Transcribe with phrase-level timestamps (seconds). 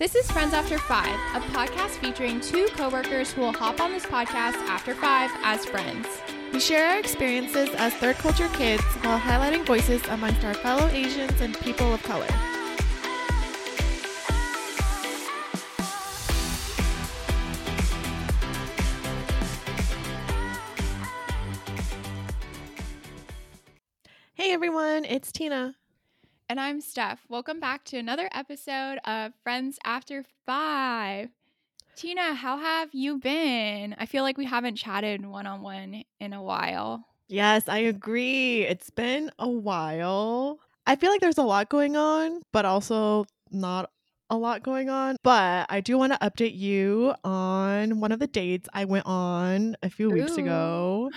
[0.00, 4.06] This is Friends After Five, a podcast featuring two coworkers who will hop on this
[4.06, 6.06] podcast after five as friends.
[6.54, 11.38] We share our experiences as third culture kids while highlighting voices amongst our fellow Asians
[11.42, 12.26] and people of color.
[24.32, 25.74] Hey everyone, it's Tina.
[26.50, 27.20] And I'm Steph.
[27.28, 31.28] Welcome back to another episode of Friends After Five.
[31.94, 33.94] Tina, how have you been?
[33.96, 37.04] I feel like we haven't chatted one on one in a while.
[37.28, 38.62] Yes, I agree.
[38.62, 40.58] It's been a while.
[40.88, 43.88] I feel like there's a lot going on, but also not
[44.28, 45.18] a lot going on.
[45.22, 49.76] But I do want to update you on one of the dates I went on
[49.84, 50.42] a few weeks Ooh.
[50.42, 51.10] ago.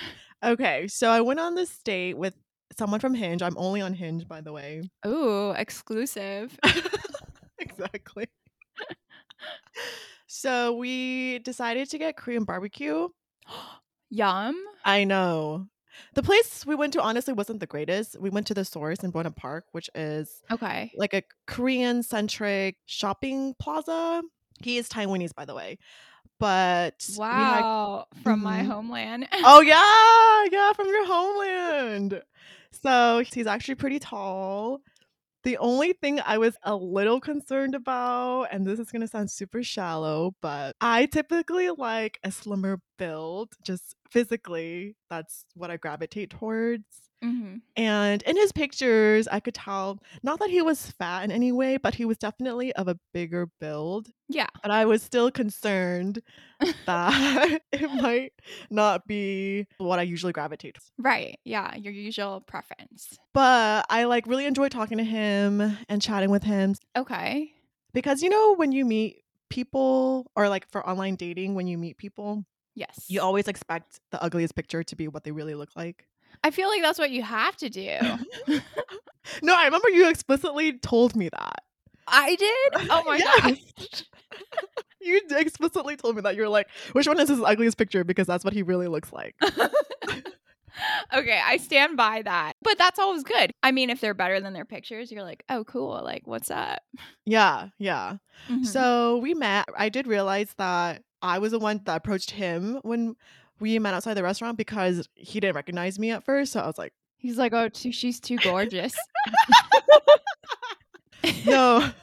[0.43, 2.35] Okay, so I went on this date with
[2.77, 3.41] someone from Hinge.
[3.41, 4.89] I'm only on Hinge, by the way.
[5.05, 6.57] Ooh, exclusive.
[7.59, 8.27] exactly.
[10.27, 13.07] so we decided to get Korean barbecue.
[14.09, 14.55] Yum.
[14.85, 15.67] I know.
[16.15, 18.19] The place we went to honestly wasn't the greatest.
[18.19, 20.91] We went to the source in Buena Park, which is Okay.
[20.95, 24.21] like a Korean centric shopping plaza.
[24.61, 25.77] He is Taiwanese, by the way.
[26.39, 28.05] But we had- Wow.
[28.23, 28.67] From my Mhm.
[28.67, 29.27] homeland.
[29.43, 29.61] oh
[30.51, 32.21] yeah, yeah, from your homeland.
[32.73, 34.81] So he's actually pretty tall.
[35.43, 39.63] The only thing I was a little concerned about, and this is gonna sound super
[39.63, 44.95] shallow, but I typically like a slimmer build, just physically.
[45.09, 46.85] That's what I gravitate towards.
[47.23, 51.51] Hmm And in his pictures, I could tell not that he was fat in any
[51.51, 54.09] way, but he was definitely of a bigger build.
[54.29, 54.47] Yeah.
[54.61, 56.21] But I was still concerned
[56.85, 58.33] that it might
[58.69, 60.75] not be what I usually gravitate.
[60.75, 60.91] towards.
[60.97, 61.39] Right.
[61.45, 61.75] Yeah.
[61.75, 63.17] Your usual preference.
[63.33, 67.51] But I like really enjoy talking to him and chatting with him Okay.
[67.93, 71.97] because you know when you meet people or like for online dating when you meet
[71.97, 72.43] people,
[72.75, 73.05] Yes.
[73.07, 76.07] you always expect the ugliest picture to be what they really look like.
[76.43, 77.97] I feel like that's what you have to do.
[79.41, 81.63] no, I remember you explicitly told me that.
[82.07, 82.89] I did?
[82.91, 83.57] Oh my Yes.
[83.81, 84.03] gosh.
[85.05, 88.05] You explicitly told me that you're like, which one is his ugliest picture?
[88.05, 89.35] Because that's what he really looks like.
[91.13, 92.53] okay, I stand by that.
[92.61, 93.51] But that's always good.
[93.61, 96.01] I mean, if they're better than their pictures, you're like, oh, cool.
[96.03, 96.79] Like, what's up?
[97.25, 98.17] Yeah, yeah.
[98.49, 98.65] Mhm.
[98.65, 99.65] So we met.
[99.77, 103.15] I did realize that I was the one that approached him when
[103.63, 106.51] we met outside the restaurant because he didn't recognize me at first.
[106.51, 108.93] So I was like, he's like, oh, too, she's too gorgeous.
[111.45, 111.89] no.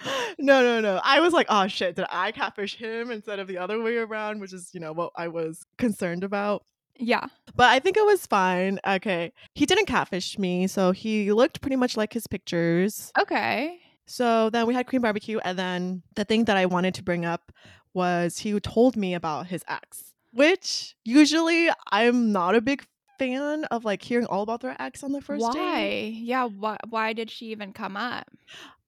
[0.38, 1.00] No, no, no.
[1.02, 4.40] I was like, oh shit, did I catfish him instead of the other way around,
[4.40, 6.62] which is, you know, what I was concerned about.
[6.96, 7.26] yeah.
[7.56, 8.78] But I think it was fine.
[8.86, 9.32] Okay.
[9.56, 13.10] He didn't catfish me, so he looked pretty much like his pictures.
[13.18, 13.80] Okay.
[14.06, 17.24] So then we had Korean barbecue, and then the thing that I wanted to bring
[17.24, 17.50] up
[17.92, 22.84] was he told me about his ex, which usually I'm not a big
[23.18, 25.52] fan of like hearing all about their ex on the first why?
[25.52, 26.10] date.
[26.22, 26.44] Yeah.
[26.44, 28.26] Why, why did she even come up?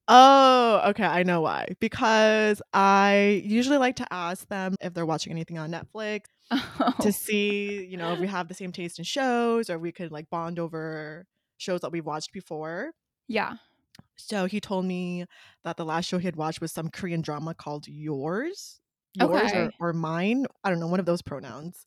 [0.09, 1.69] Oh, okay, I know why.
[1.78, 6.95] Because I usually like to ask them if they're watching anything on Netflix Oh.
[7.01, 10.11] to see, you know, if we have the same taste in shows or we could
[10.11, 11.27] like bond over
[11.59, 12.91] shows that we've watched before.
[13.28, 13.55] yeah.
[14.17, 15.25] So he told me
[15.65, 18.81] that the last show he had watched was some Korean drama called Yours.
[19.15, 19.59] Yours Okay.
[19.81, 20.47] or, or mine.
[20.65, 21.87] I don't know, one of those pronouns.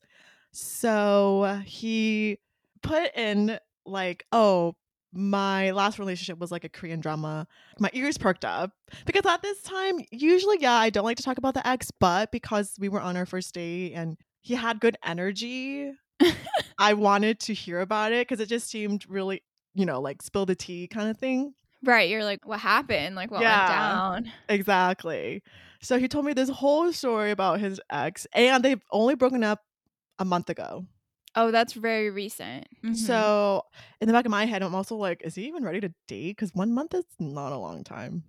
[0.52, 2.38] So he
[2.82, 4.74] put in like, oh,
[5.12, 7.46] my last relationship was like a Korean drama.
[7.78, 8.72] My ears perked up
[9.06, 12.32] because at this time, usually, yeah, I don't like to talk about the ex, but
[12.32, 15.92] because we were on our first date and he had good energy,
[16.78, 19.42] I wanted to hear about it because it just seemed really,
[19.74, 21.54] you know, like spill the tea kind of thing.
[21.84, 22.08] Right.
[22.10, 23.14] You're like, what happened?
[23.14, 23.58] Like, what Yeah.
[23.58, 24.32] went down?
[24.48, 25.42] Exactly.
[25.84, 29.60] So he told me this whole story about his ex, and they've only broken up
[30.18, 30.86] a month ago.
[31.36, 32.66] Oh, that's very recent.
[32.84, 32.96] Mhm.
[32.96, 33.64] So
[34.00, 36.36] in the back of my head, I'm also like, is he even ready to date?
[36.36, 38.22] Because one month is not a long time.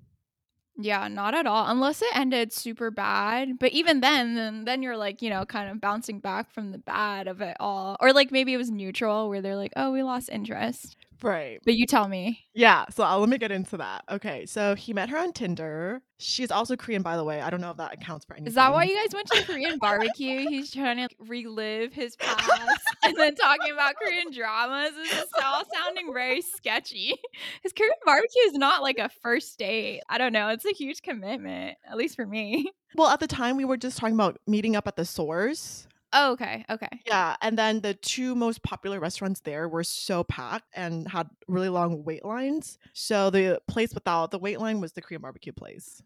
[0.78, 1.68] Yeah, not at all.
[1.68, 3.60] Unless it ended super bad.
[3.60, 6.78] But even then, then then you're like, you know, kind of bouncing back from the
[6.80, 7.96] bad of it all.
[8.02, 10.98] Or like maybe it was neutral where they're like, oh, we lost interest.
[11.22, 11.60] Right.
[11.64, 12.46] But you tell me.
[12.54, 12.86] Yeah.
[12.90, 14.04] So uh, let me get into that.
[14.12, 14.46] Okay.
[14.46, 16.02] So he met her on Tinder.
[16.18, 17.42] She's also Korean, by the way.
[17.42, 18.48] I don't know if that accounts for anything.
[18.48, 20.48] Is that why you guys went to the Korean barbecue?
[20.48, 22.50] He's trying to relive his past
[23.04, 24.92] and then talking about Korean dramas.
[24.96, 27.16] This is all sounding very sketchy.
[27.64, 30.02] His Korean barbecue is not like a first date.
[30.10, 30.50] I don't know.
[30.50, 32.72] It's a huge commitment, at least for me.
[32.96, 35.86] Well, at the time, we were just talking about meeting up at the source.
[36.18, 36.64] Oh, okay.
[36.70, 36.88] Okay.
[37.06, 41.68] Yeah, and then the two most popular restaurants there were so packed and had really
[41.68, 42.80] long wait lines.
[42.94, 46.02] So the place without the wait line was the Korean barbecue place.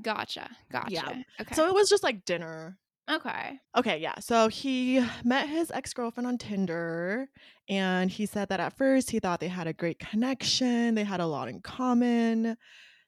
[0.00, 0.48] Gotcha.
[0.72, 0.90] Gotcha.
[0.92, 1.22] Yeah.
[1.42, 1.54] Okay.
[1.54, 2.78] So it was just like dinner.
[3.10, 3.58] okay.
[3.76, 4.18] Okay, yeah.
[4.20, 7.28] So he met his ex girlfriend on Tinder,
[7.68, 11.20] and he said that at first he thought they had a great connection, they had
[11.20, 12.56] a lot in common.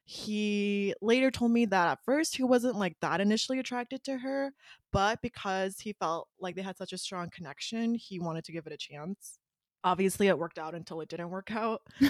[0.04, 4.52] He later told me that at first he wasn't like that initially attracted to her,
[4.92, 8.66] but because he felt like they had such a strong connection, he wanted to give
[8.66, 9.38] it a chance.
[9.84, 11.82] Obviously, it worked out until it didn't work out.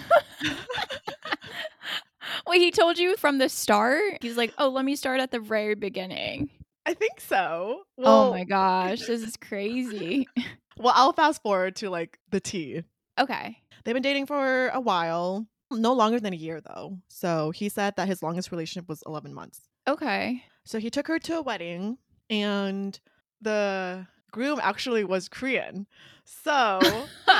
[2.46, 4.18] Wait, he told you from the start?
[4.20, 6.50] He's like, oh, let me start at the very beginning.
[6.84, 7.82] I think so.
[7.98, 10.26] oh my gosh, this is crazy.
[10.76, 12.82] well, I'll fast forward to like the tea.
[13.18, 13.58] Okay.
[13.84, 15.46] They've been dating for a while,
[15.76, 16.98] no longer than a year though.
[17.08, 19.60] So he said that his longest relationship was 11 months.
[19.88, 20.42] Okay.
[20.64, 21.98] So he took her to a wedding,
[22.30, 22.98] and
[23.40, 25.86] the groom actually was Korean.
[26.24, 26.80] So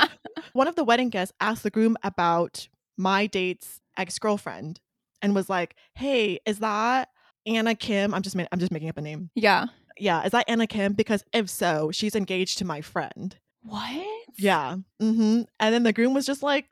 [0.52, 4.80] one of the wedding guests asked the groom about my date's ex girlfriend
[5.20, 7.08] and was like, "Hey, is that
[7.46, 8.12] Anna Kim?
[8.12, 9.30] I'm just ma- I'm just making up a name.
[9.34, 9.66] yeah.
[9.98, 10.94] Yeah, is that Anna Kim?
[10.94, 14.06] Because if so, she's engaged to my friend." What?
[14.38, 14.76] Yeah.
[15.00, 15.42] Mm-hmm.
[15.60, 16.68] And then the groom was just like,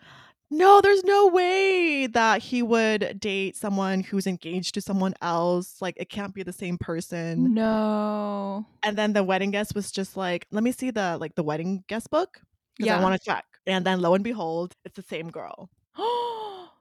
[0.51, 5.81] no, there's no way that he would date someone who's engaged to someone else.
[5.81, 7.55] Like, it can't be the same person.
[7.55, 8.67] No.
[8.83, 11.85] And then the wedding guest was just like, let me see the like the wedding
[11.89, 12.41] guest book
[12.79, 12.99] because Yeah.
[12.99, 13.45] I want to check.
[13.67, 15.71] And then lo and behold, it's the same girl.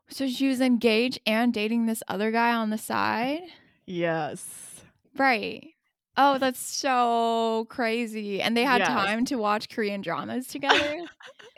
[0.10, 3.42] so she was engaged and dating this other guy on the side?
[3.86, 4.82] Yes.
[5.18, 5.74] Right.
[6.22, 8.42] Oh, that's so crazy.
[8.42, 8.90] And they had Yes.
[8.90, 10.98] time to watch Korean dramas together.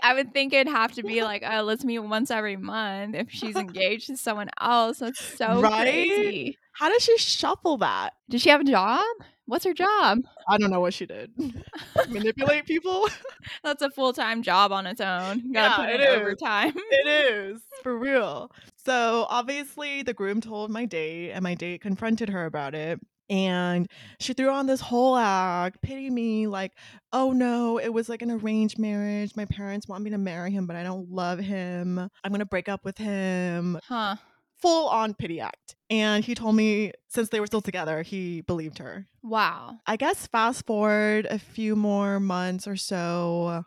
[0.03, 3.31] I would think it'd have to be like, oh, let's meet once every month if
[3.31, 4.99] she's engaged to someone else.
[4.99, 6.07] That's so Right?
[6.07, 6.59] crazy.
[6.73, 8.11] How does she shuffle that?
[8.29, 9.03] Does she have a job?
[9.45, 10.19] What's her job?
[10.47, 11.31] I don't know what she did.
[12.09, 13.09] Manipulate people?
[13.63, 15.51] That's a full time job on its own.
[15.53, 16.19] Gotta Yeah, put it is.
[16.19, 16.73] overtime.
[16.91, 17.07] it
[17.53, 18.51] is for real.
[18.85, 22.99] So obviously, the groom told my date, and my date confronted her about it.
[23.31, 23.87] And
[24.19, 26.73] she threw on this whole act, pity me, like,
[27.13, 29.37] oh no, it was like an arranged marriage.
[29.37, 31.97] My parents want me to marry him, but I don't love him.
[31.97, 33.79] I'm gonna break up with him.
[33.87, 34.17] Huh.
[34.57, 35.77] Full on pity act.
[35.89, 39.07] And he told me since they were still together, he believed her.
[39.23, 39.79] Wow.
[39.87, 43.63] I guess fast forward a few more months or so,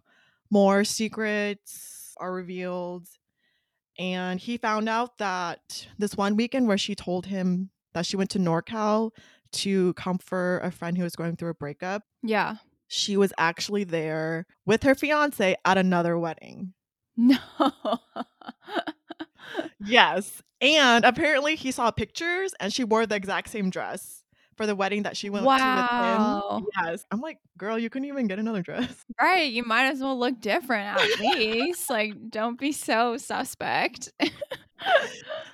[0.51, 3.09] more secrets are revealed.
[3.99, 8.31] And he found out that this one weekend where she told him that she went
[8.31, 9.13] to NorCal
[9.55, 12.56] to comfort a friend who was going through a breakup, Yeah.
[12.89, 16.73] she was actually there with her fiance at another wedding.
[17.17, 17.37] No.
[19.87, 20.43] Yes.
[20.61, 24.24] And apparently he saw pictures and she wore the exact same dress
[24.56, 26.67] for the wedding that she went to with him.
[26.85, 27.05] Yes.
[27.11, 28.95] I'm like, girl, you couldn't even get another dress.
[29.21, 29.51] Right.
[29.53, 31.89] You might as well look different at least.
[31.91, 34.11] like, don't be so suspect.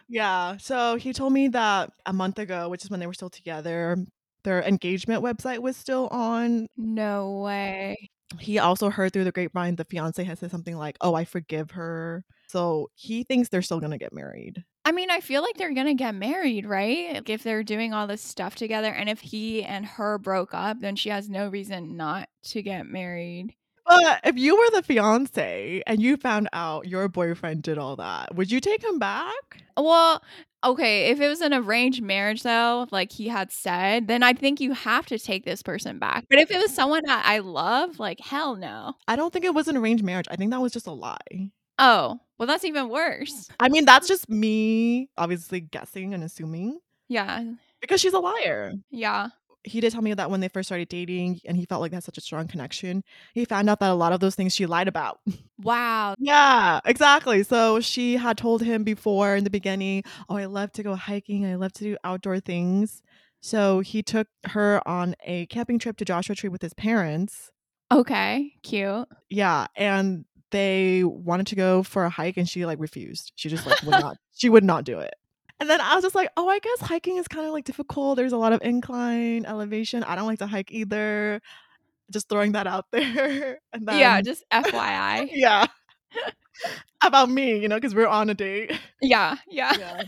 [0.08, 0.56] Yeah.
[0.56, 3.96] So he told me that a month ago, which is when they were still together,
[4.42, 6.66] their engagement website was still on.
[6.76, 8.10] no way.
[8.38, 11.72] He also heard through the grapevine the fiance has said something like, Oh, I forgive
[11.72, 12.24] her.
[12.48, 14.64] So he thinks they're still going to get married.
[14.84, 17.14] I mean, I feel like they're gonna get married, right?
[17.14, 20.80] Like, if they're doing all this stuff together, and if he and her broke up,
[20.80, 23.54] then she has no reason not to get married.
[23.86, 28.34] But if you were the fiance and you found out your boyfriend did all that,
[28.36, 29.64] would you take him back?
[29.76, 30.22] Well,
[30.62, 34.60] okay, if it was an arranged marriage, though, like he had said, then I think
[34.60, 36.24] you have to take this person back.
[36.30, 38.94] But if it was someone that I love, like, hell no.
[39.08, 40.26] I don't think it was an arranged marriage.
[40.30, 41.50] I think that was just a lie.
[41.80, 43.48] Oh, well, that's even worse.
[43.58, 47.44] I mean, that's just me obviously guessing and assuming Yeah.
[47.80, 48.72] because she's a liar.
[48.90, 49.28] Yeah.
[49.64, 51.96] he did tell me that when they first started dating and he felt like they
[51.96, 53.02] had such a strong connection,
[53.34, 55.20] he found out that a lot of those things she lied about.
[55.62, 56.14] Wow.
[56.18, 57.42] yeah, exactly.
[57.42, 61.44] So she had told him before in the beginning, Oh, I love to go hiking.
[61.44, 63.02] I love to do outdoor things.
[63.42, 67.50] So he took her on a camping trip to Joshua Tree with his parents.
[67.92, 68.52] Okay.
[68.62, 69.08] Cute.
[69.28, 69.66] Yeah.
[69.76, 73.32] And they wanted to go for a hike and she like refused.
[73.36, 75.14] She just like would not, she would not do it.
[75.58, 78.16] And then I was just like, oh, I guess hiking is kind of like difficult.
[78.16, 80.02] There's a lot of incline, elevation.
[80.04, 81.42] I don't like to hike either.
[82.10, 83.58] Just throwing that out there.
[83.72, 84.20] And then, yeah.
[84.22, 85.28] Just FYI.
[85.32, 85.66] yeah.
[87.02, 88.72] About me, you know, because we're on a date.
[89.02, 89.36] yeah.
[89.48, 89.72] Yeah.
[89.78, 90.02] Yeah.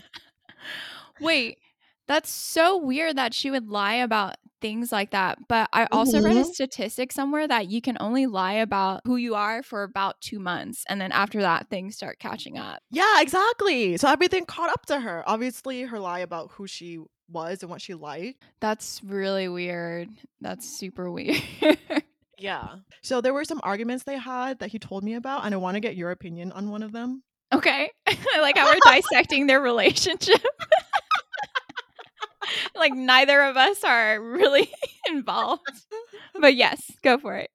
[1.20, 1.58] Wait.
[2.12, 5.38] That's so weird that she would lie about things like that.
[5.48, 6.52] But I also read a Mhm.
[6.52, 10.84] statistic somewhere that you can only lie about who you are for about two months.
[10.90, 12.80] And then after that, things start catching up.
[12.90, 13.96] Yeah, exactly.
[13.96, 15.24] So everything caught up to her.
[15.26, 16.98] Obviously, her lie about who she
[17.30, 18.42] was and what she liked.
[18.60, 20.10] That's really weird.
[20.40, 21.42] That's super weird.
[22.38, 22.76] Yeah.
[23.02, 25.76] So there were some arguments they had that he told me about, and I want
[25.76, 27.22] to get your opinion on one of them.
[27.54, 27.88] okay.
[28.06, 30.42] I like how we're dissecting their relationship.
[32.74, 34.70] like neither of us are really
[35.08, 35.62] involved.
[36.40, 37.50] But yes, go for it.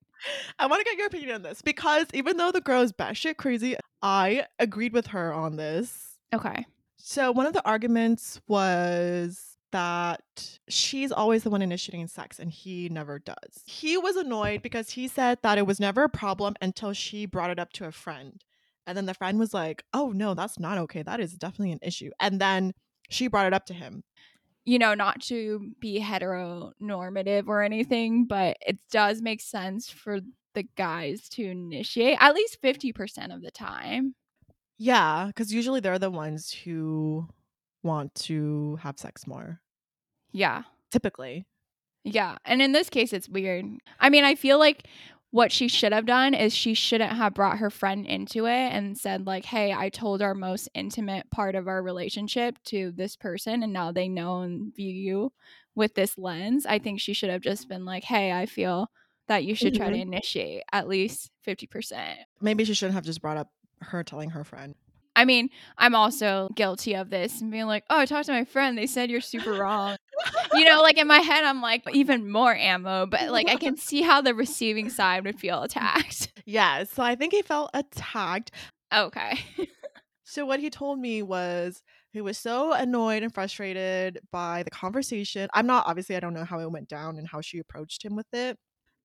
[0.60, 3.38] I want to get your opinion on this because even though the girl is batshit
[3.38, 6.18] crazy, I agreed with her on this.
[6.34, 6.66] Okay.
[6.98, 12.88] So one of the arguments was that she's always the one initiating sex and he
[12.90, 13.64] never does.
[13.66, 17.50] He was annoyed because he said that it was never a problem until she brought
[17.50, 18.44] it up to a friend.
[18.86, 21.04] And then the friend was like, "Oh no, that's not okay.
[21.04, 22.74] That is definitely an issue." And then
[23.10, 24.04] she brought it up to him.
[24.68, 30.20] You know, not to be heteronormative or anything, but it does make sense for
[30.56, 34.14] the guys to initiate at least 50% of the time.
[34.78, 37.30] Yeah, cuz usually they're the ones who
[37.82, 39.62] want to have sex more.
[40.34, 40.64] Yeah.
[40.92, 41.46] Typically.
[42.04, 42.38] Yeah.
[42.44, 43.66] And in this case, it's weird.
[44.02, 44.88] I mean, I feel like
[45.38, 48.98] what she should have done is she shouldn't have brought her friend into it and
[48.98, 53.62] said, like, hey, I told our most intimate part of our relationship to this person,
[53.62, 55.34] and now they know and view you
[55.76, 56.66] with this lens.
[56.66, 58.90] I think she should have just been like, hey, I feel
[59.28, 60.02] that you should try to Mhm.
[60.02, 62.18] initiate at least 50%.
[62.42, 63.52] Maybe she shouldn't have just brought up
[63.82, 64.74] her telling her friend.
[65.18, 68.46] I mean, I'm also guilty of this and being like, oh, I talked to my
[68.46, 68.78] friend.
[68.78, 69.98] They said you're super wrong.
[70.54, 73.78] you know, like in my head, I'm like, even more ammo, but like I can
[73.90, 76.32] see how the receiving side would feel attacked.
[76.46, 78.52] Yeah, so I think he felt attacked.
[78.96, 79.40] okay.
[80.30, 81.82] So what he told me was
[82.12, 85.48] he was so annoyed and frustrated by the conversation.
[85.54, 88.16] I'm not obviously I don't know how it went down and how she approached him
[88.16, 88.58] with it.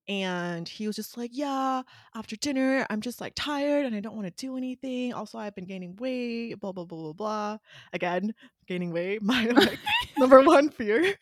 [0.08, 1.82] And he was just like, Yeah,
[2.14, 5.12] after dinner, I'm just like tired and I don't want to do anything.
[5.12, 7.58] Also, I've been gaining weight, blah, blah, blah, blah, blah.
[7.92, 8.34] Again,
[8.66, 9.78] gaining weight, my like
[10.18, 11.14] number one fear.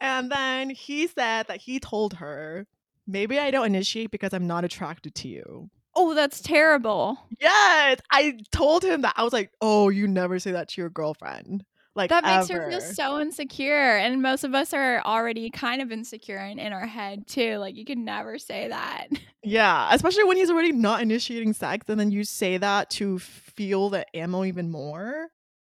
[0.00, 2.66] And then he said that he told her,
[3.06, 5.70] Maybe I don't initiate because I'm not attracted to you.
[5.96, 7.18] Oh, that's terrible.
[7.40, 9.14] Yes, I told him that.
[9.16, 11.64] I was like, "Oh, you never say that to your girlfriend."
[11.96, 13.96] Like That makes her feel so insecure.
[13.96, 17.56] And most of us are already kind of insecure in, in our head, too.
[17.56, 19.08] Like, you can never say that.
[19.42, 23.88] Yeah, especially when he's already not initiating sex, and then you say that to feel
[23.88, 25.28] the ammo even more.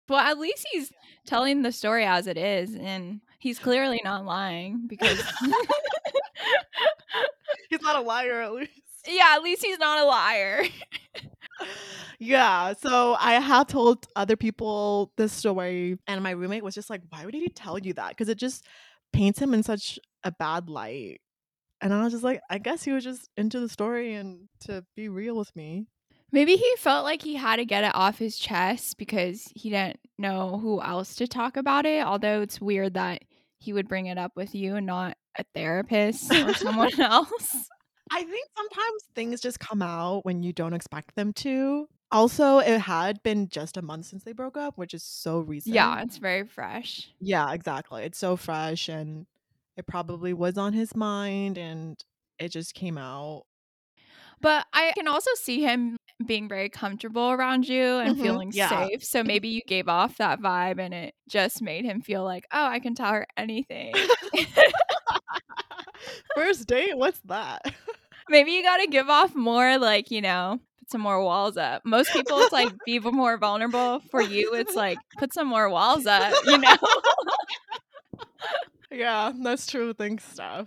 [0.09, 0.91] Well, at least he's
[1.27, 2.75] telling the story as it is.
[2.75, 5.23] And he's clearly not lying because,
[7.69, 8.71] He's not a liar, at least.
[9.07, 10.65] yeah, at least he's not a liar.
[12.19, 17.03] Yeah, so I have told other people this story, and my roommate was just like,
[17.11, 18.67] "Why would he tell you that?" Because it just
[19.12, 21.21] paints him in such a bad light.
[21.81, 24.85] And I was just like, I guess he was just into the story and to
[24.97, 25.87] be real with me.
[26.33, 30.00] Maybe he felt like he had to get it off his chest because he didn't
[30.19, 32.05] know who else to talk about it.
[32.05, 33.23] Although it's weird that
[33.59, 37.69] he would bring it up with you and not a therapist or someone else.
[38.11, 41.88] I think sometimes things just come out when you don't expect them to.
[42.11, 45.65] Also, it had been just a month since they broke up, which is so recent.
[45.65, 47.09] Yeah, it's very fresh.
[47.21, 48.05] Yeah, exactly.
[48.05, 49.27] It's so fresh and
[49.77, 52.03] it probably was on his mind and
[52.38, 53.45] it just came out.
[54.41, 58.53] But I can also see him being very comfortable around you and Mhm, feeling yeah.
[58.53, 59.05] safe.
[59.05, 62.67] So maybe you gave off that vibe and it just made him feel like, oh,
[62.67, 63.95] I can tell her anything.
[66.35, 66.97] First date?
[66.97, 67.62] What's that?
[68.28, 71.82] Maybe you got to give off more, like, you know, put some more walls up.
[71.85, 74.00] Most people, it's like be more vulnerable.
[74.11, 76.76] For you, it's like put some more walls up, you know?
[78.90, 79.92] yeah, that's true.
[79.92, 80.66] Thanks, Steph.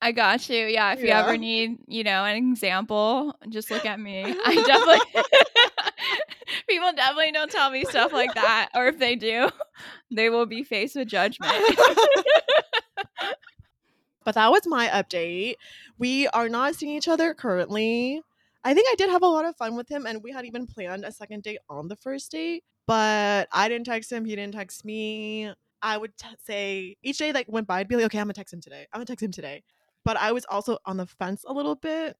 [0.00, 0.66] I got you.
[0.66, 0.92] Yeah.
[0.94, 1.20] If you Yeah.
[1.20, 4.34] ever need, you know, an example, just look at me.
[4.44, 5.22] I definitely,
[6.68, 8.70] people definitely don't tell me stuff like that.
[8.74, 9.48] Or if they do,
[10.10, 11.52] they will be faced with judgment.
[14.24, 15.56] But that was my update.
[15.98, 18.22] We are not seeing each other currently.
[18.64, 20.66] I think I did have a lot of fun with him, and we had even
[20.66, 22.64] planned a second date on the first date.
[22.86, 24.24] But I didn't text him.
[24.24, 25.52] He didn't text me.
[25.82, 28.34] I would t- say each day that went by, I'd be like, okay, I'm gonna
[28.34, 28.86] text him today.
[28.92, 29.62] I'm gonna text him today.
[30.04, 32.16] But I was also on the fence a little bit.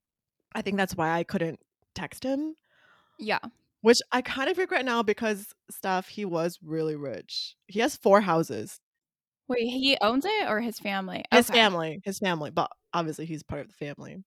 [0.54, 1.60] I think that's why I couldn't
[1.94, 2.56] text him,
[3.18, 3.38] yeah.
[3.80, 7.56] which I kind of regret now because Steph he was really rich.
[7.68, 8.80] He has four houses.
[9.52, 11.24] Wait, he owns it or his family?
[11.30, 11.58] His Okay.
[11.60, 14.22] family, his family, but obviously he's part of the family.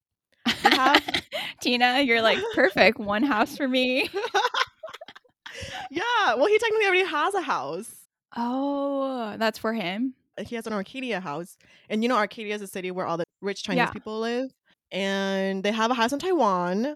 [0.46, 1.04] have-
[1.62, 3.00] Tina, you're like, perfect.
[3.00, 4.10] One house for me.
[5.92, 7.94] yeah, well, he technically already has a house.
[8.36, 10.14] Oh, that's for him.
[10.38, 11.58] Uh, he has an Arcadia house,
[11.90, 13.92] and you know Arcadia is a city where all the rich Chinese Yeah.
[13.92, 14.52] people live,
[14.92, 16.96] and they have a house in Taiwan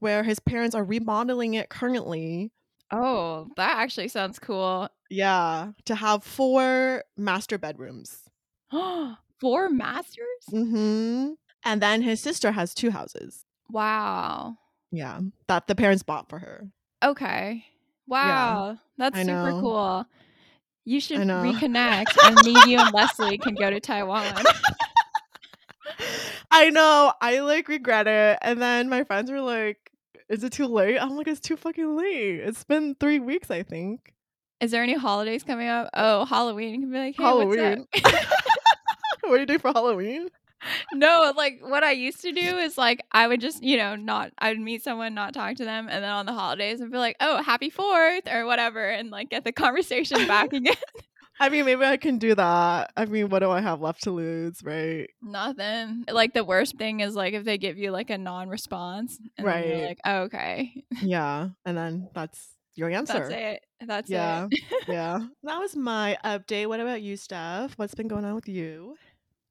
[0.00, 2.52] where his parents are remodeling it currently.
[2.92, 4.88] Oh, that actually sounds cool.
[5.14, 8.28] Yeah, to have four master bedrooms.
[9.40, 10.44] Four masters?
[10.50, 11.32] Mm-hmm.
[11.64, 13.44] And then his sister has two houses.
[13.70, 14.56] Wow.
[14.90, 16.70] Yeah, that the parents bought for her.
[17.02, 17.64] Okay.
[18.08, 18.78] Wow.
[18.96, 19.60] That's I super know.
[19.60, 20.06] cool.
[20.84, 24.44] You should reconnect, and me, you, and Leslie can go to Taiwan.
[26.50, 27.12] I know.
[27.20, 28.38] I like regret it.
[28.42, 29.90] And then my friends were like,
[30.28, 30.98] Is it too late?
[30.98, 32.40] I'm like, It's too fucking late.
[32.40, 34.13] It's been three weeks, I think.
[34.64, 35.90] Is there any holidays coming up?
[35.94, 36.74] Oh, Halloween.
[36.74, 37.86] You can be like, hey, Halloween.
[37.92, 38.24] what's up?
[39.24, 40.28] what do you do for Halloween?
[40.94, 44.30] no, like what I used to do is like I would just, you know, not
[44.38, 46.96] I would meet someone, not talk to them, and then on the holidays I'd be
[46.96, 50.74] like, oh, happy fourth or whatever, and like get the conversation back again.
[51.38, 52.92] I mean, maybe I can do that.
[52.96, 55.10] I mean, what do I have left to lose, right?
[55.20, 56.04] Nothing.
[56.10, 59.68] Like the worst thing is like if they give you like a non-response, and then
[59.68, 59.88] you're Right.
[59.88, 61.48] like, oh, okay, Yeah.
[61.66, 63.12] And then that's your answer.
[63.14, 63.64] that's it.
[63.86, 64.48] That's Yeah.
[64.50, 64.88] it.
[64.88, 65.20] yeah.
[65.42, 66.66] That was my update.
[66.68, 67.74] What about you, Steph?
[67.78, 68.96] What's been going on with you?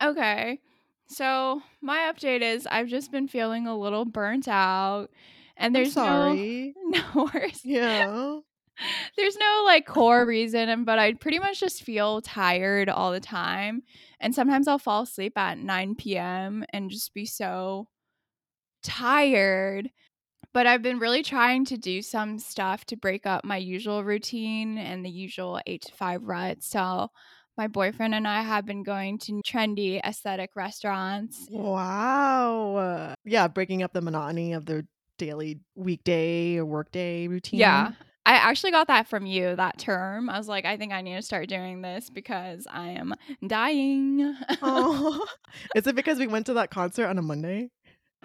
[0.01, 0.59] Okay.
[1.07, 5.09] So my update is I've just been feeling a little burnt out,
[5.57, 6.33] and there's no
[6.83, 7.61] no worries.
[7.63, 8.39] Yeah.
[9.15, 13.83] There's no like core reason, but I pretty much just feel tired all the time.
[14.19, 16.65] And sometimes I'll fall asleep at 9 p.m.
[16.73, 17.87] and just be so
[18.81, 19.89] tired.
[20.53, 24.77] But I've been really trying to do some stuff to break up my usual routine
[24.77, 26.63] and the usual eight to five rut.
[26.63, 27.09] So
[27.57, 31.47] my boyfriend and I have been going to trendy aesthetic restaurants.
[31.49, 33.15] Wow.
[33.25, 34.83] Yeah, breaking up the monotony of their
[35.17, 37.59] daily weekday or workday routine.
[37.59, 37.91] Yeah.
[38.25, 40.29] I actually got that from you, that term.
[40.29, 43.13] I was like, I think I need to start doing this because I am
[43.45, 44.35] dying.
[44.61, 45.25] Oh,
[45.75, 47.69] is it because we went to that concert on a Monday?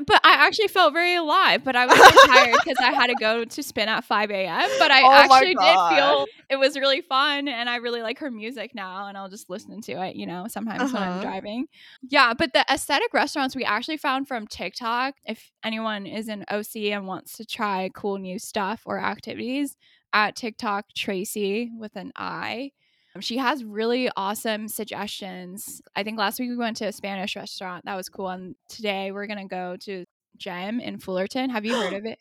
[0.06, 1.64] But I actually felt very alive.
[1.64, 4.70] But I was so tired because I had to go to spin at 5 a.m.
[4.78, 7.48] But I Oh actually did feel it was really fun.
[7.48, 9.06] And I really like her music now.
[9.06, 11.18] And I'll just listen to it, you know, sometimes when I'm Uh-huh.
[11.18, 11.66] driving.
[12.02, 12.34] Yeah.
[12.34, 17.06] But the aesthetic restaurants we actually found from TikTok, if anyone is in OC and
[17.06, 19.76] wants to try cool new stuff or activities,
[20.12, 22.70] at TikTok Tracy with an I.
[23.18, 25.82] Um, She has really awesome suggestions.
[25.96, 27.84] I think last week we went to a Spanish restaurant.
[27.84, 28.28] That was cool.
[28.28, 30.04] And today we're going to go to
[30.36, 31.50] Gem in Fullerton.
[31.50, 32.18] Have you heard of it?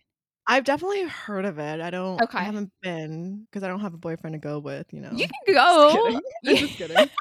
[0.48, 1.82] I've definitely heard of it.
[1.82, 2.22] I don't.
[2.22, 2.38] Okay.
[2.40, 4.88] I haven't been because I don't have a boyfriend to go with.
[4.92, 5.12] You know.
[5.12, 5.92] You can go.
[5.92, 6.22] kidding.
[6.48, 7.10] I'm just kidding.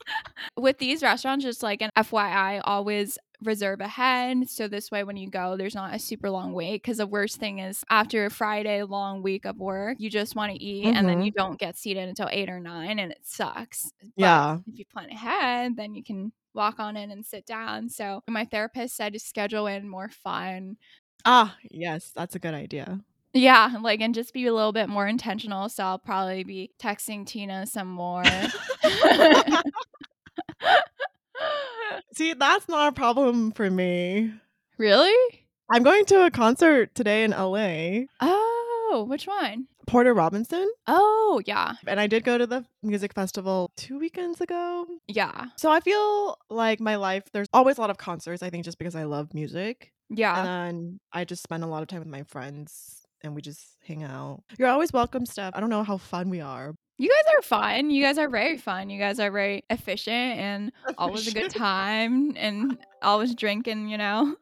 [0.56, 4.48] With these restaurants, just like an FYI, always reserve ahead.
[4.50, 6.82] So this way, when you go, there's not a super long wait.
[6.82, 10.52] Because the worst thing is after a Friday long week of work, you just want
[10.52, 11.26] to eat and then Mhm.
[11.26, 13.92] you don't get seated until eight or nine and it sucks.
[14.00, 14.58] But Yeah.
[14.66, 17.88] if you plan ahead, then you can walk on in and sit down.
[17.88, 20.76] So my therapist said to schedule in more fun.
[21.24, 23.00] Ah, yes, that's a good idea.
[23.32, 25.68] Yeah, like and just be a little bit more intentional.
[25.68, 28.24] So I'll probably be texting Tina some more.
[32.14, 34.32] See, that's not a problem for me.
[34.78, 35.14] really?
[35.72, 38.06] I'm going to a concert today in LA.
[38.20, 39.68] Oh, which one?
[39.86, 40.68] Porter Robinson.
[40.88, 41.74] Oh, yeah.
[41.86, 44.86] And I did go to the music festival two weekends ago.
[45.06, 45.46] Yeah.
[45.56, 48.78] So I feel like my life, there's always a lot of concerts, I think, just
[48.78, 49.92] because I love music.
[50.08, 50.64] Yeah.
[50.66, 54.02] And I just spend a lot of time with my friends and we just hang
[54.02, 54.42] out.
[54.58, 55.54] You're always welcome, Steph.
[55.54, 56.74] I don't know how fun we are.
[56.98, 57.90] You guys are fun.
[57.90, 58.90] You guys are very fun.
[58.90, 64.36] You guys are very efficient and always a good time and always drinking, you know,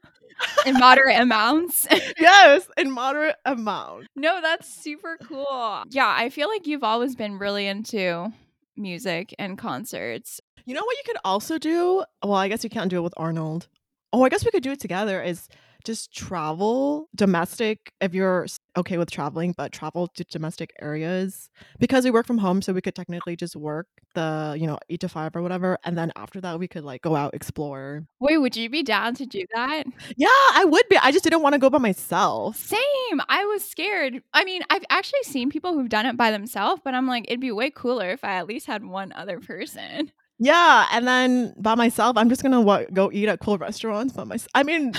[0.66, 1.86] in moderate amounts.
[2.18, 4.08] yes, in moderate amount.
[4.16, 5.84] no, that's super cool.
[5.90, 8.32] Yeah, I feel like you've always been really into
[8.76, 10.40] music and concerts.
[10.64, 12.04] You know what you could also do?
[12.24, 13.68] Well, I guess you can't do it with Arnold.
[14.12, 15.48] Oh, I guess we could do it together is
[15.84, 22.10] just travel domestic if you're okay with traveling, but travel to domestic areas because we
[22.10, 25.36] work from home, so we could technically just work the, you know, 8 to 5
[25.36, 28.04] or whatever, and then after that we could like go out explore.
[28.20, 29.84] Wait, would you be down to do that?
[30.16, 30.96] Yeah, I would be.
[30.98, 32.56] I just didn't want to go by myself.
[32.56, 33.20] Same.
[33.28, 34.22] I was scared.
[34.32, 37.40] I mean, I've actually seen people who've done it by themselves, but I'm like, it'd
[37.40, 40.12] be way cooler if I at least had one other person.
[40.40, 44.22] Yeah, and then by myself, I'm just gonna what, go eat at cool restaurants by
[44.22, 44.50] myself.
[44.54, 44.92] I mean,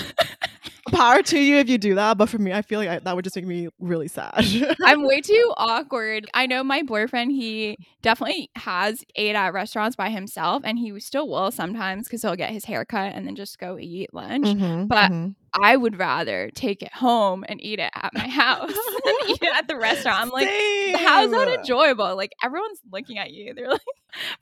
[0.92, 3.14] power to you if you do that, but for me, I feel like I, that
[3.16, 4.44] would just make me really sad.
[4.84, 6.28] I'm way too awkward.
[6.34, 11.28] I know my boyfriend, he definitely has ate at restaurants by himself and he still
[11.28, 14.46] will sometimes because he'll get his hair cut and then just go eat lunch.
[14.48, 15.34] Mhm, But mhm.
[15.52, 18.70] I would rather take it home and eat it at my house
[19.04, 20.20] than eat it at the restaurant.
[20.20, 20.48] I'm like,
[20.96, 22.16] how's that enjoyable?
[22.16, 23.54] Like everyone's looking at you.
[23.54, 23.80] They're like,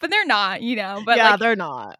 [0.00, 1.02] but they're not, you know.
[1.04, 1.98] But yeah, like, they're not.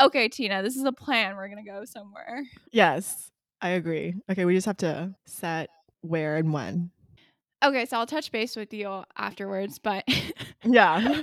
[0.00, 1.36] okay, Tina, this is a plan.
[1.36, 2.42] We're gonna go somewhere.
[2.72, 4.14] Yes, I agree.
[4.30, 5.68] Okay, we just have to set
[6.02, 6.90] where and when.
[7.64, 9.78] Okay, so I'll touch base with you afterwards.
[9.78, 10.04] But
[10.64, 11.22] Yeah.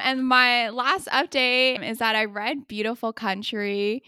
[0.00, 4.02] and my last update is that I read Beautiful Country.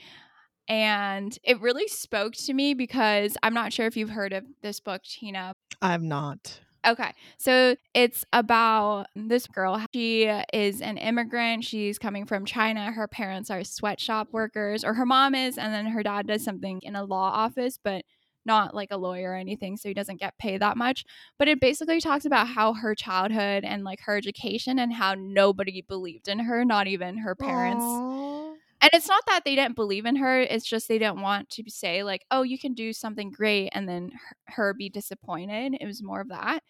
[0.67, 4.81] And it really spoke to me because I'm not sure if you've heard of this
[4.81, 5.53] book, Tina.
[5.83, 6.61] I'm not.
[6.87, 7.13] Okay.
[7.39, 9.83] So it's about this girl.
[9.95, 11.65] She is an immigrant.
[11.65, 12.93] She's coming from China.
[12.93, 16.81] Her parents are sweatshop workers, or her mom is, and then her dad does something
[16.83, 18.05] in a law office, but
[18.47, 19.77] not like a lawyer or anything.
[19.79, 21.05] So he doesn't get paid that much.
[21.39, 25.83] But it basically talks about how her childhood and like her education and how nobody
[25.83, 28.03] believed in her, not even her parents.
[28.05, 28.44] Aww.
[28.85, 31.65] And it's not that they didn't believe in her, it's just they didn't want to
[31.69, 34.13] say, like, oh, you can do something great and then
[34.49, 35.79] her, be disappointed.
[35.81, 36.63] It was more of that.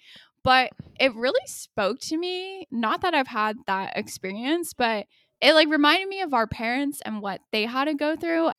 [0.45, 2.69] But it really spoke to me.
[2.71, 5.07] Not that I've had that experience, but
[5.41, 8.51] it like reminded me of our parents and what they had to go through.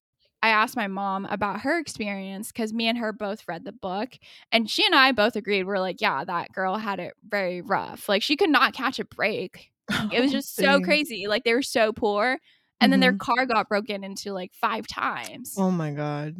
[0.42, 4.10] I asked my mom about her experience because me and her both read the book,
[4.52, 5.64] and she and I both agreed.
[5.64, 8.06] We're like, yeah, that girl had it very rough.
[8.06, 9.70] Like, she could not catch a break.
[10.12, 11.26] It was oh, just so crazy.
[11.26, 12.38] Like, they were so poor
[12.80, 13.18] and then their Mhm.
[13.18, 16.36] car got broken into like five times, Oh my god.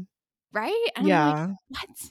[0.52, 0.90] right?
[0.96, 1.46] And I'm Yeah.
[1.46, 2.10] like, what?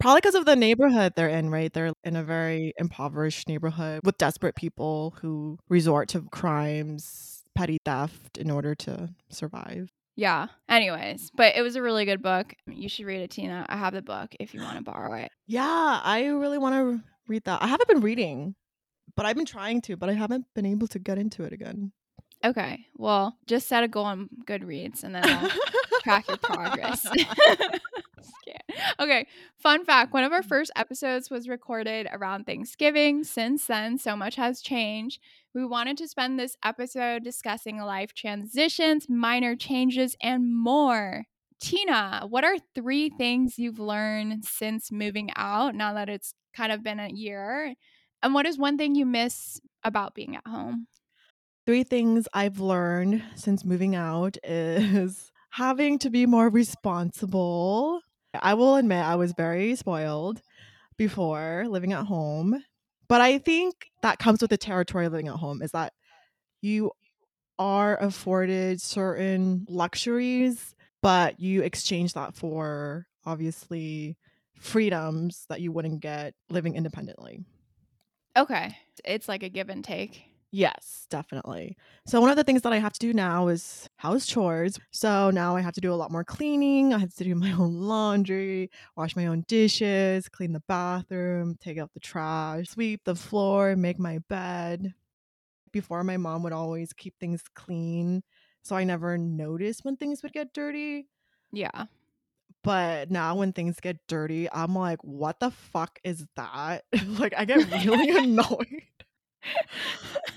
[0.00, 1.72] Probably because of the neighborhood they're in, right?
[1.72, 8.38] They're in a very impoverished neighborhood with desperate people who resort to crimes, petty theft
[8.38, 9.90] in order to survive.
[10.14, 10.48] Yeah.
[10.68, 12.54] Anyways, but it was a really good book.
[12.66, 13.66] You should read it, Tina.
[13.68, 15.30] I have the book if you want to borrow it.
[15.46, 17.62] Yeah, I really want to read that.
[17.62, 18.54] I haven't been reading,
[19.16, 21.92] but I've been trying to, but I haven't been able to get into it again.
[22.44, 22.86] Okay.
[22.96, 25.50] Well, just set a goal on Goodreads and then I'll
[26.02, 27.06] track your progress.
[29.00, 29.26] Okay.
[29.58, 33.24] Fun fact one of our first episodes was recorded around Thanksgiving.
[33.24, 35.20] Since then, so much has changed.
[35.54, 41.24] We wanted to spend this episode discussing life transitions, minor changes, and more.
[41.60, 46.82] Tina, what are three things you've learned since moving out now that it's kind of
[46.84, 47.74] been a year?
[48.22, 50.86] And what is one thing you miss about being at home?
[51.68, 58.00] Three things I've learned since moving out is having to be more responsible.
[58.32, 60.40] I will admit I was very spoiled
[60.96, 62.64] before living at home,
[63.06, 65.92] but I think that comes with the territory of living at home is that
[66.62, 66.92] you
[67.58, 74.16] are afforded certain luxuries, but you exchange that for obviously
[74.58, 77.44] freedoms that you wouldn't get living independently.
[78.38, 78.74] Okay.
[79.04, 80.27] It's like a give and take.
[80.50, 81.76] Yes, definitely.
[82.06, 84.78] So one of the things that I have to do now is house chores.
[84.92, 86.94] So now I have to do a lot more cleaning.
[86.94, 91.76] I have to do my own laundry, wash my own dishes, clean the bathroom, take
[91.78, 94.94] out the trash, sweep the floor, make my bed.
[95.72, 98.22] Before my mom would always keep things clean,
[98.62, 101.08] so I never noticed when things would get dirty.
[101.52, 101.86] Yeah.
[102.64, 106.84] But now when things get dirty, I'm like, what the fuck is that?
[107.06, 108.82] like I get really annoyed.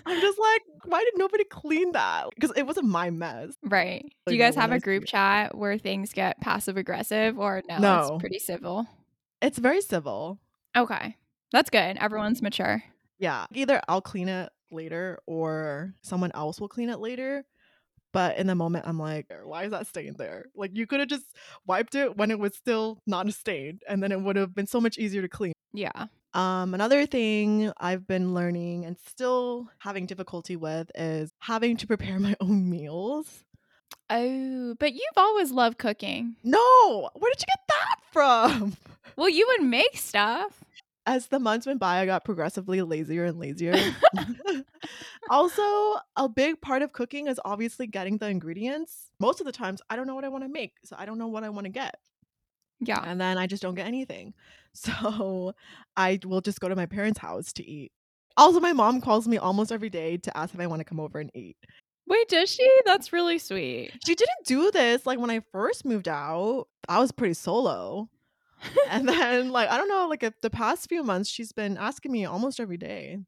[0.05, 2.27] I'm just like, why did nobody clean that?
[2.35, 3.53] Because it wasn't my mess.
[3.63, 4.05] Right.
[4.25, 7.99] Do you guys have a group chat where things get passive aggressive or no, No.
[8.15, 8.87] it's pretty civil?
[9.41, 10.39] It's very civil.
[10.75, 11.15] Okay.
[11.51, 11.97] That's good.
[11.97, 12.83] Everyone's mature.
[13.19, 13.45] Yeah.
[13.53, 17.43] Either I'll clean it later or someone else will clean it later.
[18.13, 20.47] But in the moment, I'm like, why is that stain there?
[20.53, 21.23] Like, you could have just
[21.65, 24.67] wiped it when it was still not a stain, and then it would have been
[24.67, 25.53] so much easier to clean.
[25.73, 26.07] Yeah.
[26.33, 32.19] Um, another thing I've been learning and still having difficulty with is having to prepare
[32.19, 33.43] my own meals.
[34.09, 36.35] Oh, but you've always loved cooking.
[36.43, 38.77] No, where did you get that from?
[39.15, 40.63] Well, you would make stuff.
[41.05, 43.75] As the months went by, I got progressively lazier and lazier.
[45.29, 45.63] also,
[46.15, 49.09] a big part of cooking is obviously getting the ingredients.
[49.19, 51.17] Most of the times, I don't know what I want to make, so I don't
[51.17, 51.95] know what I want to get.
[52.81, 53.01] Yeah.
[53.05, 54.33] And then I just don't get anything.
[54.73, 55.53] So
[55.97, 57.91] I will just go to my parents' house to eat.
[58.37, 60.97] Also, my mom calls me almost every day to ask if I want to come
[60.97, 61.57] over and eat.
[62.07, 62.69] Wait, does she?
[62.85, 63.91] That's really sweet.
[64.05, 66.67] She didn't do this like when I first moved out.
[66.87, 68.09] I was pretty solo.
[68.89, 72.25] and then like I don't know, like the past few months she's been asking me
[72.25, 73.19] almost every day.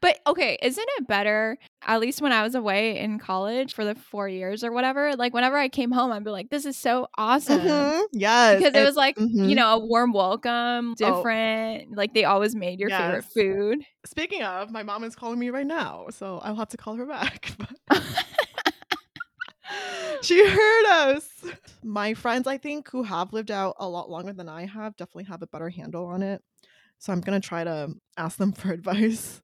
[0.00, 1.56] But okay, isn't it better?
[1.86, 5.32] At least when I was away in college for the four years or whatever, like
[5.32, 7.60] whenever I came home, I'd be like, this is so awesome.
[7.60, 8.58] Mhm, Yes.
[8.58, 9.54] Because it and- was like, you mhm.
[9.54, 10.94] know, a warm welcome, Oh.
[10.96, 11.96] different.
[11.96, 13.84] Like they always made your favorite food.
[14.06, 17.06] Speaking of, my mom is calling me right now, so I'll have to call her
[17.06, 17.52] back.
[20.22, 21.26] She heard us.
[21.82, 25.24] My friends, I think, who have lived out a lot longer than I have, definitely
[25.24, 26.42] have a better handle on it.
[26.98, 29.40] So I'm gonna try to ask them for advice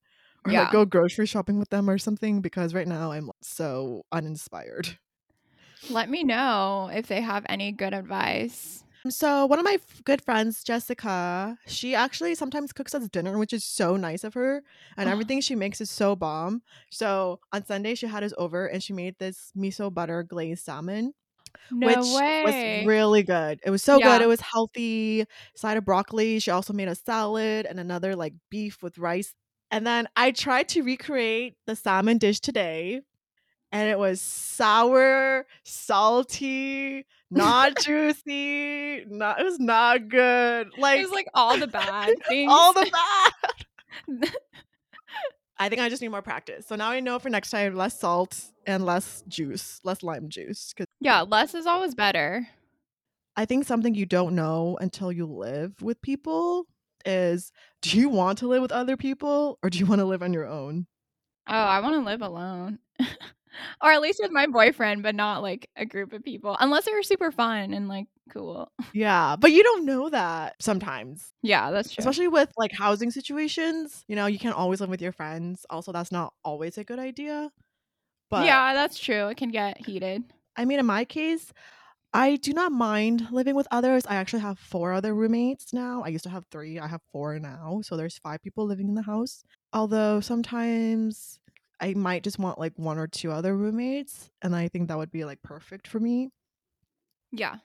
[0.47, 0.63] or Yeah.
[0.63, 4.99] like go grocery shopping with them or something because right now I'm so uninspired.
[5.91, 8.83] Let me know if they have any good advice.
[9.05, 13.39] Um, so one of my f- good friends, Jessica, she actually sometimes cooks us dinner,
[13.39, 14.63] which is so nice of her.
[14.97, 15.13] And Oh.
[15.13, 16.63] everything she makes is so bomb.
[16.91, 21.13] So on Sunday she had us over and she made this miso butter glazed salmon.
[21.71, 22.43] No which way.
[22.45, 23.61] was really good.
[23.65, 24.19] It was so Yeah.
[24.19, 24.25] good.
[24.25, 25.25] It was healthy.
[25.55, 26.39] Side of broccoli.
[26.41, 29.35] She also made a salad and another like beef with rice.
[29.71, 33.01] And then I tried to recreate the salmon dish today,
[33.73, 39.05] and it was sour, salty, not juicy.
[39.09, 40.69] Not it was not good.
[40.79, 42.51] Like it was like all the bad things.
[42.53, 42.91] all the
[44.21, 44.31] bad.
[45.59, 46.67] I think I just need more practice.
[46.67, 50.73] So now I know for next time less salt and less juice, less lime juice.
[50.77, 52.47] Because yeah, less is always better.
[53.37, 56.67] I think something you don't know until you live with people
[57.07, 60.23] is do you want to live with other people or do you want to live
[60.23, 60.87] on your own?
[61.49, 62.79] Oh, I want to live alone.
[63.83, 66.57] or at least with my boyfriend, but not like a group of people.
[66.59, 68.71] Unless they're super fun and like cool.
[68.93, 71.33] Yeah, but you don't know that sometimes.
[71.43, 72.01] Yeah, that's true.
[72.01, 75.65] Especially with like housing situations, you know, you can't always live with your friends.
[75.71, 77.51] Also, that's not always a good idea.
[78.31, 79.29] But yeah, that's true.
[79.29, 80.25] It can get heated.
[80.57, 81.53] I mean, in my case,
[82.17, 84.07] I do not mind living with others.
[84.07, 86.03] I actually have four other roommates now.
[86.03, 86.79] I used to have three.
[86.79, 87.83] I have four now.
[87.85, 89.45] So there's five people living in the house.
[89.75, 91.39] Although sometimes
[91.79, 94.31] I might just want like one or two other roommates.
[94.41, 96.31] And I think that would be like perfect for me.
[97.33, 97.57] Yeah.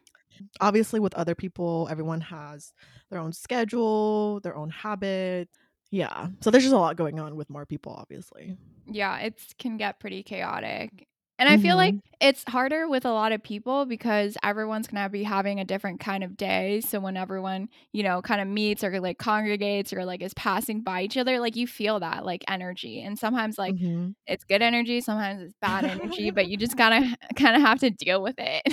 [0.60, 2.74] Obviously, with other people, everyone has
[3.10, 5.58] their own schedule, their own habits.
[5.92, 6.28] Yeah.
[6.42, 8.58] So there's just a lot going on with more people, obviously.
[8.86, 11.08] Yeah, it can get pretty chaotic.
[11.42, 15.10] And I feel like it's harder with a lot of people because everyone's going to
[15.10, 16.82] be having a different kind of day.
[16.82, 20.84] So when everyone, you know, kind of meets or like congregates or like is passing
[20.84, 23.02] by each other, like you feel that like energy.
[23.02, 24.14] And sometimes like Mhm.
[24.28, 27.90] it's good energy, sometimes it's bad energy, but you just gotta kind of have to
[27.90, 28.64] deal with it.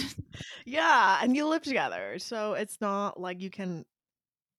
[0.64, 3.84] Yeah, and you live together, so it's not like you can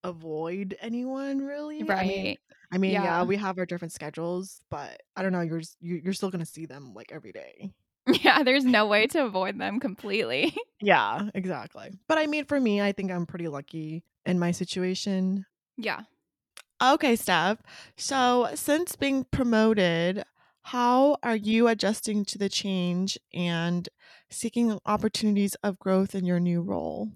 [0.04, 1.82] avoid anyone really.
[1.82, 2.40] I mean, right.
[2.72, 3.24] I mean, yeah, Yeah.
[3.24, 5.42] we have our different schedules, but I don't know.
[5.42, 7.72] You're you're still gonna see them like every day.
[8.24, 10.56] Yeah, there's no way to avoid them completely.
[10.82, 11.92] Yeah, exactly.
[12.08, 15.46] But I mean, for me, I think I'm pretty lucky in my situation.
[15.78, 16.02] yeah.
[16.82, 17.62] Okay, Steph.
[17.98, 20.24] So since being promoted,
[20.64, 23.90] how are you adjusting to the change and
[24.30, 27.10] seeking opportunities of growth in your new role?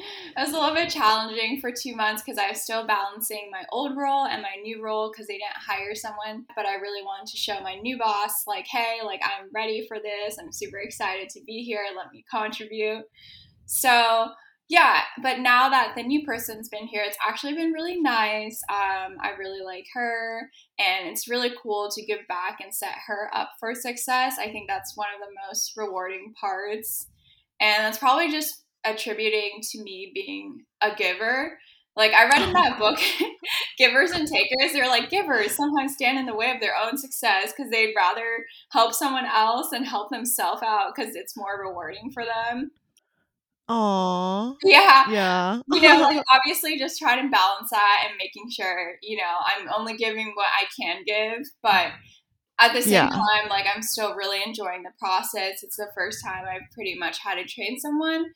[0.36, 3.64] It was a little bit challenging for two months because I was still balancing my
[3.72, 6.46] old role and my new role because they didn't hire someone.
[6.54, 9.98] But I really wanted to show my new boss, like, hey, like I'm ready for
[9.98, 10.38] this.
[10.38, 11.84] I'm super excited to be here.
[11.96, 13.04] Let me contribute.
[13.66, 14.30] So
[14.70, 18.60] yeah, but now that the new person's been here, it's actually been really nice.
[18.70, 23.28] Um, I really like her, and it's really cool to give back and set her
[23.34, 24.36] up for success.
[24.38, 27.08] I think that's one of the most rewarding parts,
[27.60, 31.58] and that's probably just attributing to me being a giver.
[31.96, 32.98] Like I read in that book,
[33.78, 37.52] Givers and Takers, they're like givers sometimes stand in the way of their own success
[37.52, 42.24] because they'd rather help someone else and help themselves out because it's more rewarding for
[42.24, 42.70] them.
[43.68, 44.54] Aw.
[44.64, 45.04] Yeah.
[45.10, 45.60] Yeah.
[45.68, 49.68] You know, like obviously just trying to balance that and making sure, you know, I'm
[49.76, 51.92] only giving what I can give, but
[52.60, 53.08] at the same Yeah.
[53.08, 55.62] time, like I'm still really enjoying the process.
[55.62, 58.26] It's the first time I've pretty much had to train someone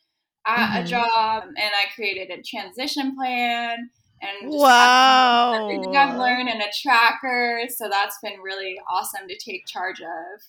[0.45, 0.81] at Mhm.
[0.81, 3.89] a job, and I created a transition plan
[4.21, 5.69] and Wow.
[5.69, 7.63] everything I've learned and a tracker.
[7.69, 10.41] So that's been really awesome to take charge of.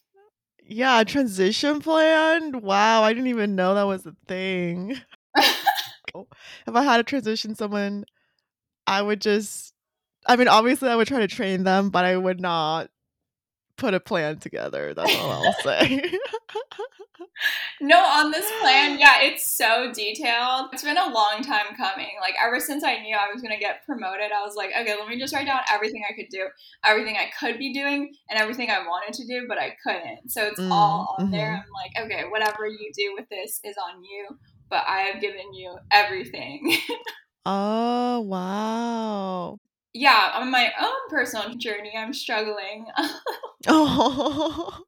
[0.69, 2.61] Yeah, transition plan.
[2.61, 4.99] Wow, I didn't even know that was a thing.
[6.67, 8.05] If I had to transition someone,
[8.87, 9.75] I would just
[10.27, 12.91] I mean, obviously I would try to train them, but I would not
[13.77, 14.95] put a plan together.
[14.95, 16.11] That's all I'll say.
[17.81, 20.71] No, on this plan, yeah, it's so detailed.
[20.73, 22.11] It's been a long time coming.
[22.21, 25.09] Like ever since I knew I was gonna get promoted, I was like, okay, let
[25.09, 26.47] me just write down everything I could do,
[26.85, 30.31] everything I could be doing, and everything I wanted to do, but I couldn't.
[30.31, 31.49] So it's Mm, all on there.
[31.49, 31.63] mhm.
[31.63, 34.29] I'm like, okay, whatever you do with this is on you,
[34.71, 36.77] but I have given you everything.
[37.45, 39.59] oh, wow.
[39.93, 42.87] yeah, on my own personal journey, I'm struggling.
[43.69, 44.83] Oh.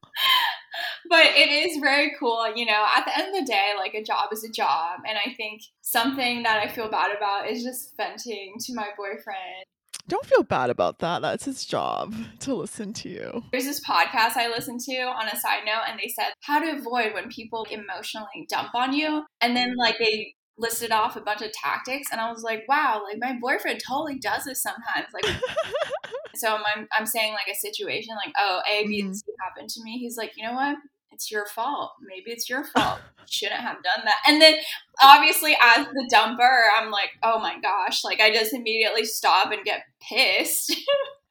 [1.09, 4.03] But it is very cool you know at the end of the day like a
[4.03, 7.97] job is a job and i think something that i feel bad about is just
[7.97, 9.65] venting to my boyfriend
[10.09, 11.21] Don't feel bad about that.
[11.21, 13.43] That's his job to listen to you.
[13.53, 16.79] there's this podcast i listened to on a side note and they said how to
[16.79, 21.41] avoid when people emotionally dump on you and then like they listed off a bunch
[21.41, 25.07] of tactics and i was like wow like my boyfriend totally does this sometimes.
[25.15, 25.25] Like
[26.35, 29.15] so I'm, I'm saying like a situation like oh a b and Mhm.
[29.17, 29.99] c happened to me.
[29.99, 30.77] He's like you know what?
[31.13, 31.93] It's your fault.
[32.07, 33.01] Maybe it's your fault.
[33.21, 34.17] You shouldn't have done that.
[34.27, 34.55] And then
[35.03, 38.03] obviously as the dumper i'm like oh my gosh.
[38.03, 40.75] Like i just immediately stop and get pissed.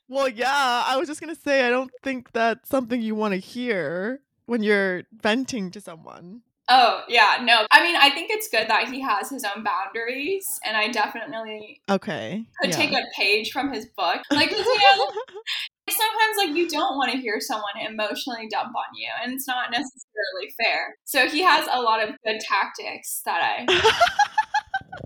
[0.10, 3.34] Well, yeah, I was just going to say, I don't think that's something you want
[3.34, 6.44] to hear when you're venting to someone.
[6.70, 7.66] Oh, yeah, no.
[7.72, 11.82] I mean, I think it's good that he has his own boundaries, and I definitely
[11.90, 12.44] Okay.
[12.60, 12.76] could yeah.
[12.76, 14.22] take a page from his book.
[14.32, 15.12] Like, you know,
[15.90, 19.72] sometimes like you don't want to hear someone emotionally dump on you, and it's not
[19.72, 20.96] necessarily fair.
[21.06, 23.66] So he has a lot of good tactics that I.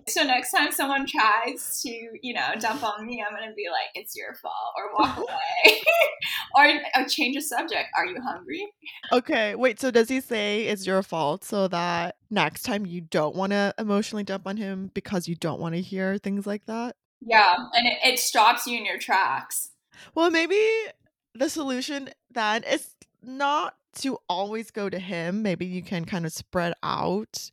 [0.07, 1.89] So next time someone tries to,
[2.21, 5.17] you know, dump on me, I'm gonna be like, "It's your fault," or walk
[5.65, 5.81] away,
[6.55, 7.89] or, or change the subject.
[7.95, 8.71] Are you hungry?
[9.11, 9.55] okay.
[9.55, 9.79] Wait.
[9.79, 13.73] So does he say it's your fault so that next time you don't want to
[13.77, 16.95] emotionally dump on him because you don't want to hear things like that?
[17.21, 19.69] Yeah, and it, it stops you in your tracks.
[20.15, 20.59] Well, maybe
[21.35, 25.41] the solution then is not to always go to him.
[25.43, 27.51] Maybe you can kind of spread out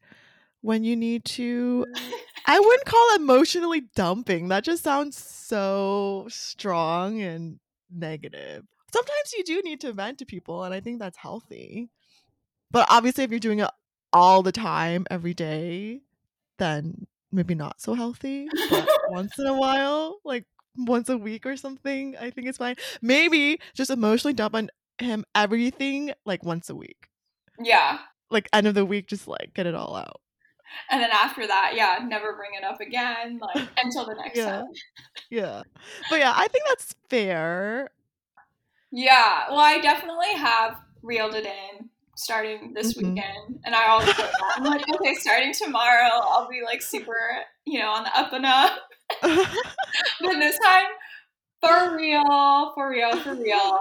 [0.60, 1.86] when you need to.
[2.46, 4.48] I wouldn't call emotionally dumping.
[4.48, 7.58] That just sounds so strong and
[7.90, 8.64] negative.
[8.92, 11.90] Sometimes you do need to vent to people, and I think that's healthy.
[12.70, 13.70] But obviously, if you're doing it
[14.12, 16.00] all the time, every day,
[16.58, 18.48] then maybe not so healthy.
[18.70, 22.76] But once in a while, like once a week or something, I think it's fine.
[23.02, 27.08] Maybe just emotionally dump on him everything like once a week.
[27.62, 27.98] Yeah,
[28.30, 30.20] Like end of the week, just like get it all out.
[30.90, 34.50] And then after that, yeah, never bring it up again, like until the next Yeah.
[34.50, 34.64] time.
[35.30, 35.62] Yeah.
[36.10, 37.90] But yeah, I think that's fair.
[38.90, 43.14] Yeah, well, I definitely have reeled it in starting this Mhm.
[43.14, 44.14] weekend, and I always.
[44.56, 47.16] I'm like, okay, starting tomorrow, I'll be like super,
[47.64, 48.78] you know, on the up and up.
[50.20, 50.86] But this time,
[51.60, 53.78] for real, for real, for real.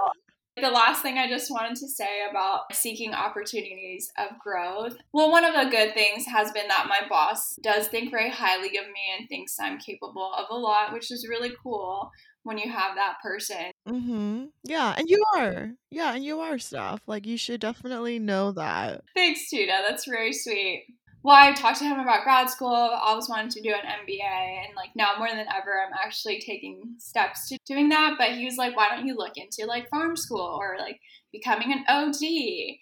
[0.60, 4.96] The last thing I just wanted to say about seeking opportunities of growth.
[5.12, 8.76] Well, one of the good things has been that my boss does think very highly
[8.78, 12.10] of me and thinks I'm capable of a lot, which is really cool
[12.42, 13.70] when you have that person.
[13.86, 15.70] hmm Yeah, and you are.
[15.90, 17.00] Yeah, and you are Steph.
[17.06, 19.02] Like you should definitely know that.
[19.14, 19.80] Thanks, Tina.
[19.86, 20.86] That's very sweet.
[21.22, 22.68] Well, I talked to him about grad school.
[22.68, 26.40] I always wanted to do an MBA, and like now more than ever, I'm actually
[26.40, 28.14] taking steps to doing that.
[28.18, 31.00] But he was like, "Why don't you look into like pharm school or like
[31.32, 32.78] becoming an OD?"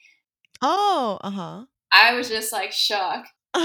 [0.62, 1.64] Oh, uh huh.
[1.92, 3.24] I was just like shook.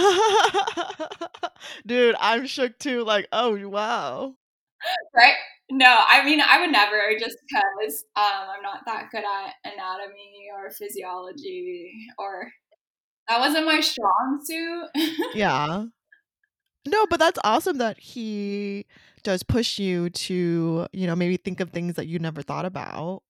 [1.86, 3.03] Dude, I'm shook too.
[3.03, 4.36] Like, oh wow.
[5.15, 5.36] Right?
[5.69, 10.47] No, I mean I would never just because um, I'm not that good at anatomy
[10.55, 12.51] or physiology or
[13.32, 14.89] that wasn't my strong suit.
[15.34, 15.86] Yeah.
[16.86, 18.86] No, but that's awesome that he
[19.24, 23.24] does push you to, you know, maybe think of things that you never thought about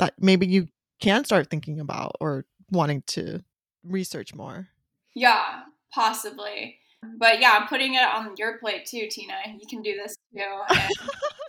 [0.00, 0.66] that maybe you
[1.00, 3.44] can start thinking about or wanting to
[3.84, 4.66] research more.
[5.14, 5.60] Yeah,
[5.94, 6.78] possibly.
[7.16, 9.34] But yeah, I'm putting it on your plate too, Tina.
[9.52, 10.42] You can do this too.
[10.70, 10.90] And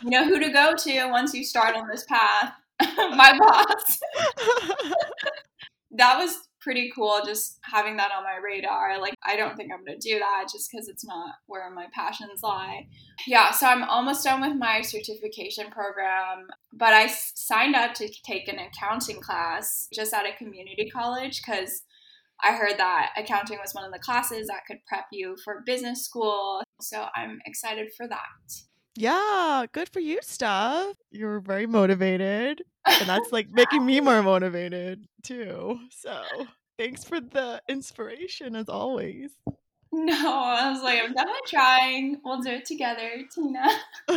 [0.03, 2.53] you know who to go to once you start on this path.
[2.81, 3.99] My boss.
[5.91, 9.01] That was pretty cool just having that on my radar.
[9.01, 11.87] Like, I don't think I'm going to do that just because it's not where my
[11.95, 12.85] passions lie.
[13.25, 18.47] Yeah, so I'm almost done with my certification program, but I signed up to take
[18.47, 21.81] an accounting class just at a community college because
[22.43, 26.05] I heard that accounting was one of the classes that could prep you for business
[26.05, 26.61] school.
[26.81, 28.53] So I'm excited for that.
[28.95, 30.97] yeah, good for you, Steph.
[31.09, 32.61] You're very motivated.
[32.85, 35.79] And that's like making me more motivated too.
[35.89, 36.21] So
[36.79, 39.31] thanks for the inspiration as always.
[39.91, 42.21] No, I was like, I'm definitely trying.
[42.23, 43.65] We'll do it together, Tina.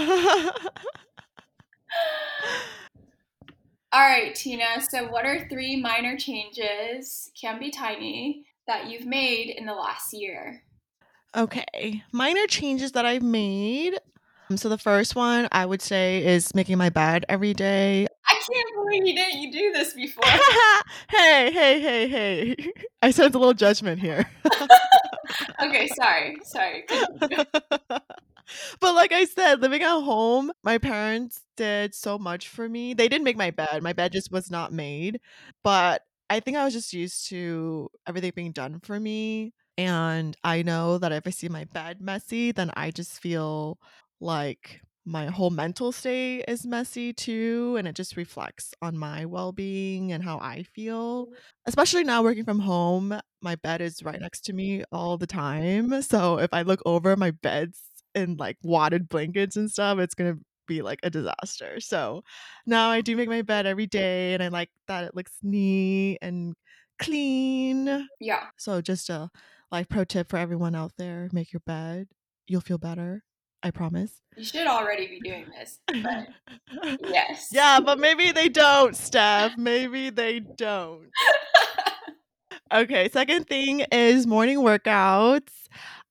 [3.90, 4.82] All right, Tina.
[4.86, 10.12] So, what are three minor changes, can be tiny, that you've made in the last
[10.12, 10.62] year?
[11.34, 13.94] Okay, minor changes that I've made.
[14.50, 18.08] Um, So the first one I would say is making my bed every day.
[18.52, 20.24] I can't believe you didn't you do this before.
[21.08, 22.72] hey, hey, hey, hey.
[23.02, 24.28] I sense a little judgment here.
[25.62, 26.84] okay, sorry, sorry.
[28.80, 32.92] But like I said, living at home, my parents did so much for me.
[32.92, 33.82] They didn't make my bed.
[33.82, 35.20] My bed just was not made.
[35.64, 39.54] But I think I was just used to everything being done for me.
[39.78, 43.78] And I know that if I see my bed messy, then I just feel
[44.20, 47.76] like my whole mental state is messy too.
[47.78, 51.26] And it just reflects on my well being and how I feel.
[51.26, 51.34] Mm-hmm.
[51.66, 56.02] Especially now working from home, my bed is right next to me all the time.
[56.02, 57.80] So if I look over my bed's
[58.14, 60.36] in like wadded blankets and stuff, it's gonna
[60.66, 61.80] be like a disaster.
[61.80, 62.22] So
[62.66, 66.18] now I do make my bed every day and I like that it looks neat
[66.22, 66.54] and
[66.98, 68.08] clean.
[68.20, 69.30] Yeah, So just a
[69.70, 72.08] life pro tip for everyone out there, make your bed.
[72.46, 73.22] You'll feel better.
[73.62, 74.20] I promise.
[74.36, 76.28] you should already be doing this, but
[77.08, 77.48] yes.
[77.52, 79.56] yeah, but maybe they don't, Steph.
[79.56, 81.08] Maybe they don't.
[82.72, 85.50] Okay, second thing is morning workouts.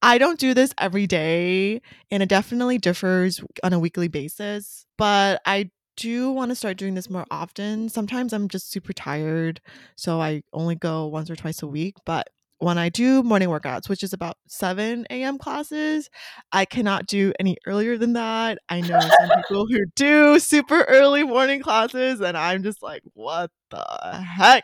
[0.03, 1.81] I don't do this every day,
[2.11, 6.93] and it definitely differs on a weekly basis, but I do want to start doing
[6.93, 7.89] this more often.
[7.89, 9.59] Sometimes I'm just super tired,
[9.95, 12.27] so I only go once or twice a week, but
[12.61, 15.39] when I do morning workouts, which is about 7 a.m.
[15.39, 16.11] classes,
[16.51, 18.59] I cannot do any earlier than that.
[18.69, 23.49] I know some people who do super early morning classes, and I'm just like, what
[23.71, 23.83] the
[24.13, 24.63] heck?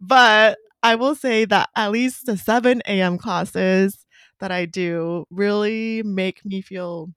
[0.00, 3.16] But I will say that at least the 7 a.m.
[3.16, 4.04] classes
[4.40, 7.08] that I do really make me feel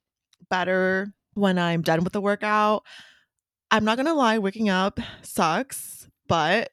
[0.50, 2.84] better when I'm done with the workout.
[3.72, 6.70] I'm not gonna lie, waking up sucks, but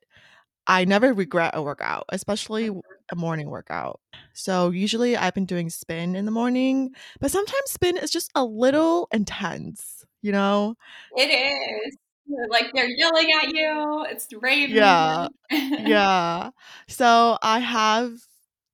[0.69, 2.71] I never regret a workout, especially
[3.13, 4.01] a morning workout.
[4.33, 8.45] So usually I've been doing spin in the morning, but sometimes spin is just a
[8.45, 10.77] little intense, you know?
[11.17, 11.97] It is.
[12.49, 14.07] Like they're yelling at you.
[14.09, 14.77] It's raining.
[14.77, 15.29] Yeah.
[15.51, 16.51] yeah.
[16.89, 18.13] So I have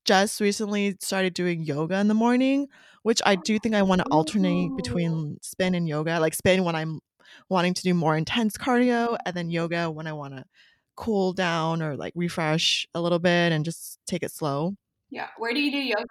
[0.04, 2.68] just recently started doing yoga in the morning,
[3.02, 4.76] which I do think I want to alternate oh.
[4.76, 6.20] between spin and yoga.
[6.20, 7.00] Like spin when I'm
[7.48, 10.44] wanting to do more intense cardio, and then yoga when I want to
[11.00, 14.76] cool down or like refresh a little bit and just take it slow.
[15.08, 15.28] Yeah.
[15.38, 16.04] Where do you do yoga?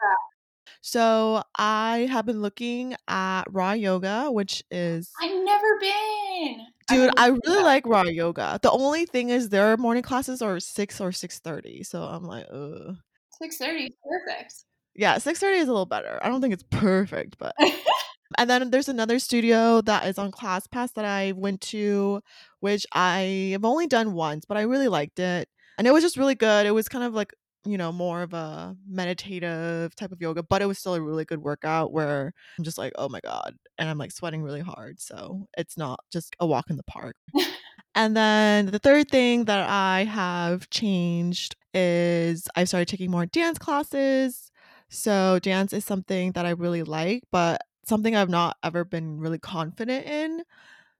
[0.81, 6.65] So I have been looking at raw yoga, which is I've never been.
[6.87, 8.59] dude, I really really like raw yoga.
[8.61, 11.83] The only thing is their morning classes are six or six thirty.
[11.83, 12.95] So I'm like, ugh.
[13.41, 14.53] Six thirty is perfect.
[14.95, 16.19] Yeah, six thirty is a little better.
[16.23, 17.55] I don't think it's perfect, but
[18.37, 22.21] and then there's another studio that is on ClassPass that I went to,
[22.59, 25.49] which I have only done once, but I really liked it.
[25.77, 26.65] And it was just really good.
[26.65, 27.33] It was kind of like,
[27.65, 31.25] you know, more of a meditative type of yoga, but it was still a really
[31.25, 33.55] good workout where I'm just like, oh my God.
[33.77, 34.99] And I'm like sweating really hard.
[34.99, 37.15] So it's not just a walk in the park.
[37.95, 43.57] and then the third thing that I have changed is I started taking more dance
[43.57, 44.51] classes.
[44.89, 49.39] So dance is something that I really like, but something I've not ever been really
[49.39, 50.43] confident in.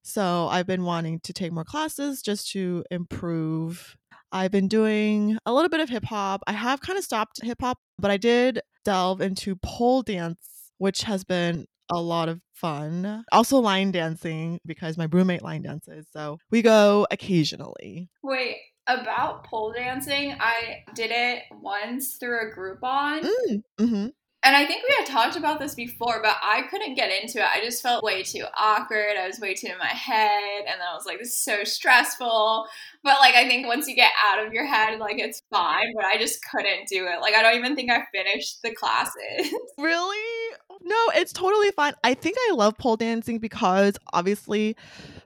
[0.01, 3.95] So I've been wanting to take more classes just to improve.
[4.31, 6.41] I've been doing a little bit of hip hop.
[6.47, 11.03] I have kind of stopped hip hop, but I did delve into pole dance, which
[11.03, 13.23] has been a lot of fun.
[13.31, 16.07] Also, line dancing because my roommate line dances.
[16.11, 18.09] So we go occasionally.
[18.23, 23.27] Wait, about pole dancing, I did it once through a Groupon.
[23.49, 24.07] Mm, hmm
[24.41, 27.49] And I think we had talked about this before, but I couldn't get into it.
[27.53, 29.17] I just felt way too awkward.
[29.19, 30.59] I was way too in my head.
[30.59, 32.65] And then I was like, this is so stressful.
[33.03, 35.93] But like, I think once you get out of your head, like, it's fine.
[35.93, 37.19] But I just couldn't do it.
[37.19, 39.53] Like, I don't even think I finished the classes.
[39.77, 40.55] Really?
[40.81, 41.93] No, it's totally fine.
[42.03, 44.75] I think I love pole dancing because obviously,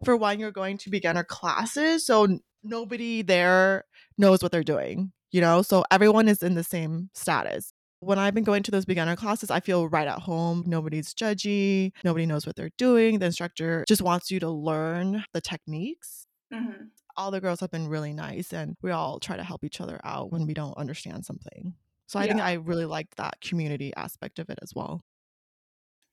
[0.05, 2.05] for one, you're going to beginner classes.
[2.05, 3.85] So nobody there
[4.17, 5.63] knows what they're doing, you know?
[5.63, 7.73] So everyone is in the same status.
[8.03, 10.63] When I've been going to those beginner classes, I feel right at home.
[10.67, 11.91] Nobody's judgy.
[12.03, 13.19] Nobody knows what they're doing.
[13.19, 16.27] The instructor just wants you to learn the techniques.
[16.51, 16.89] Mhm.
[17.15, 19.99] All the girls have been really nice and we all try to help each other
[20.03, 21.75] out when we don't understand something.
[22.07, 25.01] So I think I really like that community aspect of it as well.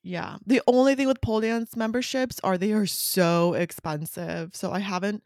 [0.03, 0.39] Yeah.
[0.47, 4.55] The only thing with pole dance memberships are they are so expensive.
[4.57, 5.23] So I haven't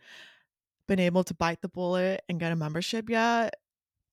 [0.89, 3.55] been able to bite the bullet and get a membership yet,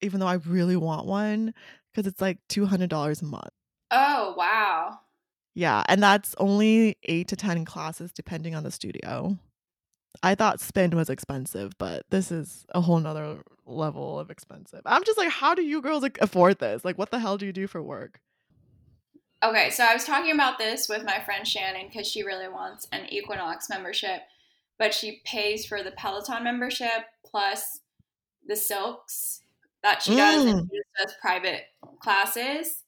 [0.01, 1.53] even though I really want one
[1.93, 3.49] because it's like $200 a month.
[3.91, 4.99] Oh, wow.
[5.53, 5.83] Yeah.
[5.87, 9.37] And that's only eight to 10 classes depending on the studio.
[10.23, 14.81] I thought spin was expensive, but this is a whole nother level of expensive.
[14.85, 16.83] I'm just like, how do you girls like, afford this?
[16.83, 18.19] Like, what the hell do you do for work?
[19.43, 22.87] Okay, so I was talking about this with my friend Shannon because she really wants
[22.91, 24.21] an Equinox membership,
[24.77, 27.79] but she pays for the Peloton membership plus
[28.45, 29.41] the Silks
[29.83, 30.67] that she does, and Mm.
[30.71, 31.63] she just does private
[32.01, 32.83] classes.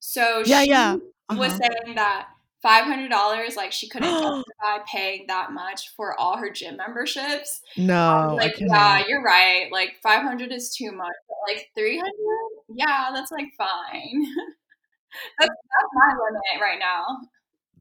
[0.00, 0.96] So Yeah, she yeah.
[1.30, 1.58] was Uh-huh.
[1.58, 2.28] saying that
[2.62, 7.60] five hundred dollars, like she couldn't justify paying that much for all her gym memberships.
[7.76, 9.68] No, like, yeah, you're right.
[9.72, 11.14] Like five hundred is too much.
[11.28, 14.26] But like three hundred, yeah, that's like fine.
[15.38, 17.04] that's that's my limit right now.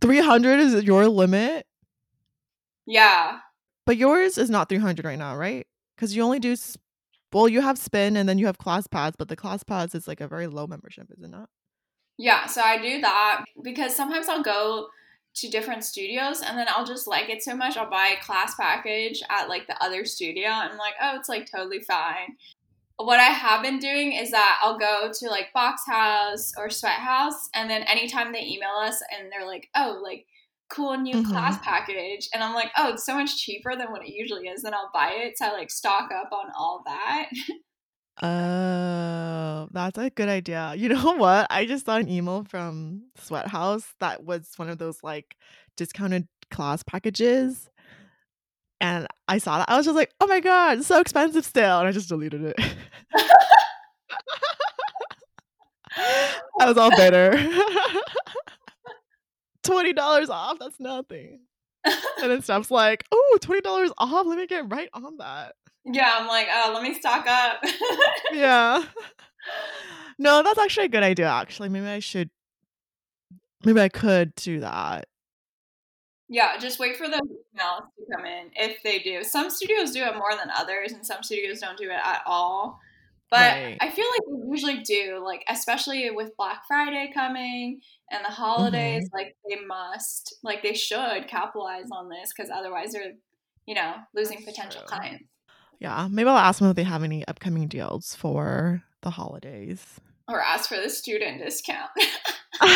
[0.02, 1.66] 300 is your limit,
[2.86, 3.40] Yeah.
[3.86, 5.66] but yours is not 300 right now, right?
[5.96, 6.56] Because you only do,
[7.36, 10.08] well, you have spin and then you have class pass, but the class pass is
[10.08, 11.50] like a very low membership, is it not?
[12.18, 14.88] Yeah, so I do that because sometimes I'll go
[15.36, 18.56] to different studios and then I'll just like it so much I'll buy a class
[18.56, 22.38] package at like the other studio and I'm like, oh, it's like totally fine.
[22.96, 27.00] What I have been doing is that I'll go to like Box House or Sweat
[27.00, 30.26] House and then anytime they email us and they're like, oh, like
[30.70, 31.30] cool new Mhm.
[31.30, 34.62] class package and I'm like, oh, it's so much cheaper than what it usually is,
[34.64, 37.30] then I'll buy it so i like stock up on all that.
[38.22, 40.74] Oh, that's a good idea.
[40.78, 41.48] You know what?
[41.50, 45.36] I just saw an email from Sweat House that was one of those like
[45.78, 47.70] discounted class packages.
[48.82, 49.70] And I saw that.
[49.70, 51.80] I was just like, oh my God, it's so expensive still.
[51.80, 52.56] And I just deleted it.
[56.60, 57.32] I was all bitter.
[59.66, 61.42] $20 off, that's nothing.
[61.86, 64.26] And then Steph's like, oh, $20 off.
[64.26, 65.56] Let me get right on that.
[65.86, 67.64] Yeah, I'm like, oh, let me stock up.
[68.34, 68.84] yeah.
[70.18, 71.70] No, that's actually a good idea, actually.
[71.70, 72.30] Maybe I should,
[73.66, 75.08] maybe I could do that.
[76.28, 77.60] Yeah, just wait for the mm.
[77.60, 79.24] emails to come in if they do.
[79.24, 82.80] Some studios do it more than others, and some studios don't do it at all.
[83.36, 83.78] But Right.
[83.82, 89.10] I feel like we usually do, like especially with Black Friday coming and the holidays,
[89.10, 89.18] mm-hmm.
[89.18, 93.12] like they must, like they should capitalize on this because otherwise they're,
[93.66, 94.98] you know, losing That's potential true.
[94.98, 95.26] clients.
[95.82, 99.86] Yeah, maybe I'll ask them if they have any upcoming deals for the holidays.
[100.30, 101.90] Or ask for the student discount.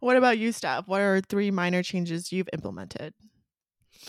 [0.00, 0.88] what about you, Steph?
[0.88, 3.14] What are three minor changes you've implemented?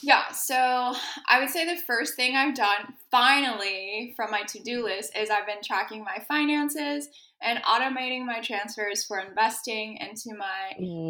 [0.02, 0.94] Yeah, so
[1.28, 5.30] I would say the first thing I've done finally from my to do list is
[5.30, 7.10] I've been tracking my finances
[7.42, 10.46] and automating my transfers for investing into my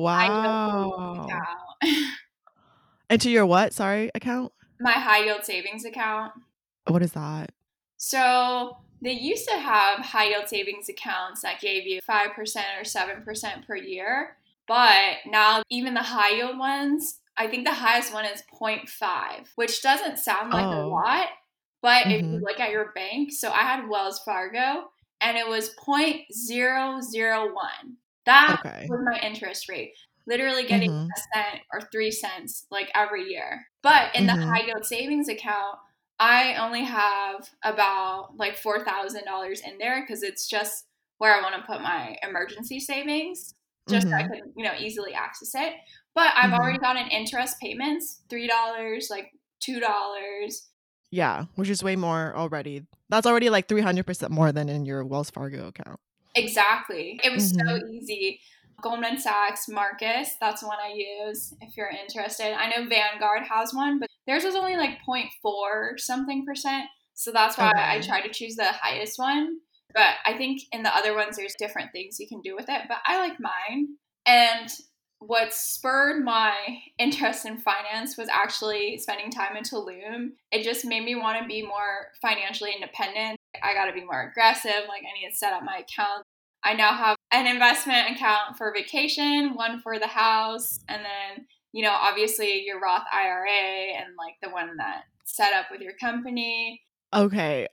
[0.08, 1.26] high yield Wow.
[1.26, 2.08] account.
[3.10, 3.72] Into your what?
[3.74, 4.52] Sorry, account?
[4.80, 6.34] my high yield savings account.
[6.88, 7.52] What is that?
[7.98, 12.30] So they used to have high yield savings accounts that gave you 5%
[12.80, 14.38] or 7% per year.
[14.68, 19.82] But now, even the high yield ones, I think the highest one is 0.5, which
[19.82, 20.88] doesn't sound like a Oh.
[20.88, 21.28] lot.
[21.82, 22.42] But if you Mhm.
[22.42, 24.90] look at your bank, so I had Wells Fargo
[25.22, 27.98] and it was 0.001.
[28.26, 28.88] That Okay.
[28.88, 29.94] was my interest rate.
[30.28, 30.90] Literally getting Mhm.
[30.90, 33.68] a cent or three cents like every year.
[33.84, 34.36] But in the Mhm.
[34.56, 35.78] high yield savings account,
[36.20, 40.88] I only have about like four thousand dollars in there because it's just
[41.20, 43.54] where I want to put my emergency savings,
[43.90, 44.36] just so I Mhm.
[44.36, 45.76] can you know easily access it.
[46.16, 46.60] But I've Mhm.
[46.60, 50.70] already gotten interest payments, three dollars, like two dollars.
[51.12, 52.84] Yeah, which is way more already.
[53.10, 56.00] That's already like 300% more than in your Wells Fargo account.
[56.36, 57.20] Exactly.
[57.24, 57.94] It was so Mhm.
[57.94, 58.42] easy.
[58.82, 62.54] Goldman Sachs Marcus, that's one I use if you're interested.
[62.54, 66.90] I know Vanguard has one, but theirs was only like 0.4 something percent.
[67.14, 69.60] So that's why I try to choose the highest one.
[69.94, 72.82] But I think in the other ones, there's different things you can do with it.
[72.90, 73.96] But I like mine.
[74.26, 74.70] And
[75.28, 76.54] what spurred my
[77.00, 80.32] interest in finance was actually spending time in Tulum.
[80.52, 83.40] It just made me want to be more financially independent.
[83.64, 84.88] I got to be more aggressive.
[84.88, 86.24] Like, I need to set up my account.
[86.64, 91.84] I now have an investment account for vacation, one for the house, and then, you
[91.84, 96.82] know, obviously your Roth IRA and like the one that set up with your company.
[97.14, 97.68] Okay.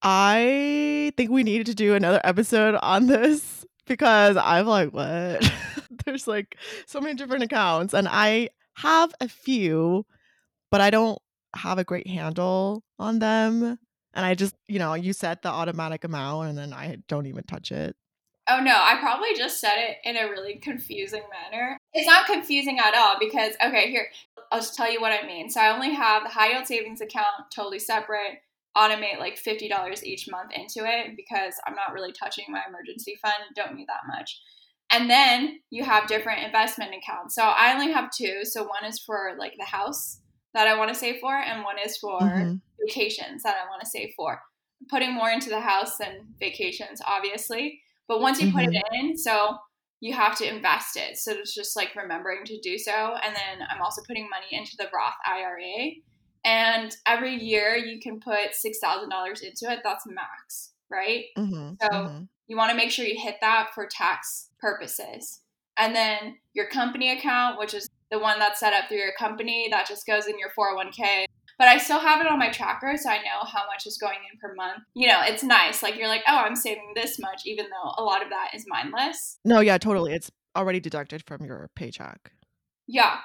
[0.00, 5.50] I think we needed to do another episode on this because I'm like, what?
[6.08, 6.56] There's like
[6.86, 8.48] so many different accounts, and I
[8.78, 10.06] have a few,
[10.70, 11.18] but I don't
[11.54, 13.78] have a great handle on them.
[14.14, 17.44] And I just, you know, you set the automatic amount, and then I don't even
[17.44, 17.94] touch it.
[18.48, 21.76] Oh no, I probably just said it in a really confusing manner.
[21.92, 24.06] It's not confusing at all because, okay, here,
[24.50, 25.50] I'll just tell you what I mean.
[25.50, 28.38] So I only have the high yield savings account totally separate,
[28.74, 33.34] automate like $50 each month into it because I'm not really touching my emergency fund,
[33.54, 34.40] don't need that much.
[34.90, 37.34] And then you have different investment accounts.
[37.34, 38.40] So I only have two.
[38.44, 40.20] So one is for like the house
[40.54, 42.60] that I want to save for, and one is for Mhm.
[42.80, 44.42] vacations that I want to save for.
[44.88, 47.82] Putting more into the house than vacations, obviously.
[48.06, 49.58] But once you put it in, so
[50.00, 51.18] you have to invest it.
[51.18, 53.14] So it's just like remembering to do so.
[53.22, 55.96] And then I'm also putting money into the Roth IRA.
[56.44, 59.80] And every year you can put $6,000 into it.
[59.84, 61.26] That's max, right?
[61.36, 61.76] Mhm.
[61.82, 62.28] So- mhm.
[62.48, 65.40] You want to make sure you hit that for tax purposes.
[65.76, 69.68] And then your company account, which is the one that's set up through your company,
[69.70, 71.26] that just goes in your 401k.
[71.58, 74.18] But I still have it on my tracker, so I know how much is going
[74.32, 74.84] in per month.
[74.94, 75.82] You know, it's nice.
[75.82, 78.64] Like you're like, oh, I'm saving this much, even though a lot of that is
[78.68, 79.38] mindless.
[79.44, 80.14] No, yeah, totally.
[80.14, 82.32] It's already deducted from your paycheck.
[82.86, 83.16] Yeah.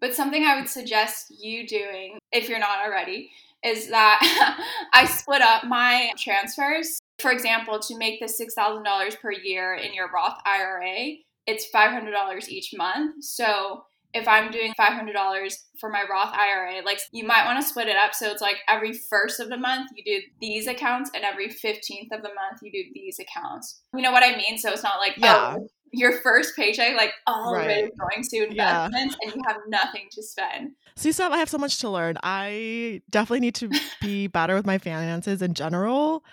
[0.00, 3.30] But something I would suggest you doing, if you're not already,
[3.64, 6.98] is that I split up my transfers.
[7.18, 12.72] For example, to make the $6,000 per year in your Roth IRA, it's $500 each
[12.76, 13.24] month.
[13.24, 17.88] So if I'm doing $500 for my Roth IRA, like you might want to split
[17.88, 18.14] it up.
[18.14, 22.10] So it's like every first of the month you do these accounts, and every 15th
[22.12, 23.82] of the month you do these accounts.
[23.94, 24.58] You know what I mean?
[24.58, 25.56] So it's not like, oh, Yeah.
[25.58, 27.90] oh, your first paycheck, like all of it Right.
[27.98, 28.86] going to Yeah.
[28.86, 30.72] investments and you have nothing to spend.
[30.96, 32.16] See, Steph, I have so much to learn.
[32.22, 33.70] I definitely need to
[34.00, 36.24] be better with my finances in general.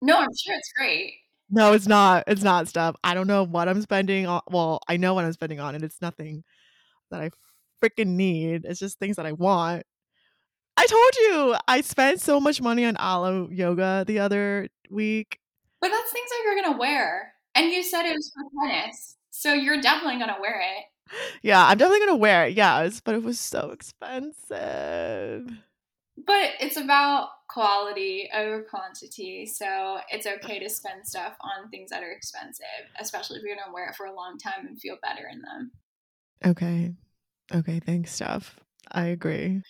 [0.00, 1.14] No, I'm sure it's great.
[1.50, 2.24] No, it's not.
[2.26, 2.96] It's not Steph.
[3.04, 4.40] I don't know what I'm spending on.
[4.50, 6.44] Well, I know what I'm spending on, and it's nothing
[7.10, 7.30] that I
[7.84, 8.64] freaking need.
[8.64, 9.84] It's just things that I want.
[10.76, 15.38] I told you I spent so much money on Alo Yoga the other week.
[15.80, 17.31] But that's things that you're gonna wear.
[17.54, 19.16] And you said it was for tennis.
[19.30, 20.84] So you're definitely gonna wear it.
[21.42, 22.54] Yeah, I'm definitely gonna wear it.
[22.54, 25.50] Yes, but it was so expensive.
[26.26, 29.46] But it's about quality over quantity.
[29.46, 32.66] So it's okay to spend stuff on things that are expensive,
[33.00, 35.72] especially if you're gonna wear it for a long time and feel better in them.
[36.44, 36.94] Okay.
[37.54, 38.58] Okay, thanks, Steph.
[38.90, 39.62] I agree.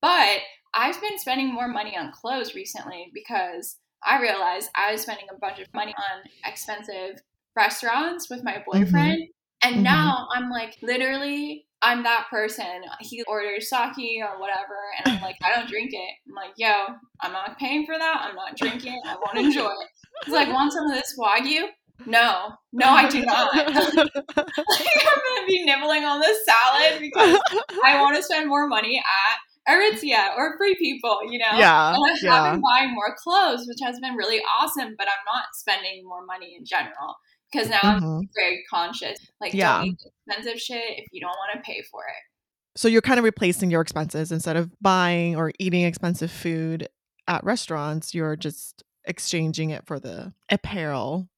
[0.00, 0.40] But
[0.74, 5.38] I've been spending more money on clothes recently because I realized I was spending a
[5.38, 7.20] bunch of money on expensive
[7.56, 9.28] restaurants with my boyfriend.
[9.64, 9.82] And Mhm.
[9.82, 12.82] now I'm like, literally, I'm that person.
[13.00, 16.14] He orders sake or whatever, and I'm like, I don't drink it.
[16.28, 16.72] I'm like, yo,
[17.20, 18.20] I'm not paying for that.
[18.28, 19.00] I'm not drinking.
[19.06, 19.88] I won't enjoy it.
[20.24, 21.66] He's like, want some of this wagyu?
[22.06, 23.54] No, no, I do not.
[23.56, 27.40] like, I'm gonna be nibbling on this salad because
[27.84, 29.38] I want to spend more money at
[29.68, 31.58] Aritzia or Free People, you know?
[31.58, 32.34] yeah, And I yeah.
[32.44, 36.24] have been buying more clothes, which has been really awesome, but I'm not spending more
[36.26, 37.14] money in general
[37.52, 38.22] because now I'm Mhm.
[38.34, 39.18] very conscious.
[39.40, 39.78] Like, Yeah.
[39.78, 42.78] don't eat expensive shit if you don't want to pay for it.
[42.78, 46.88] So you're kind of replacing your expenses instead of buying or eating expensive food
[47.28, 48.14] at restaurants.
[48.14, 51.28] You're just exchanging it for the apparel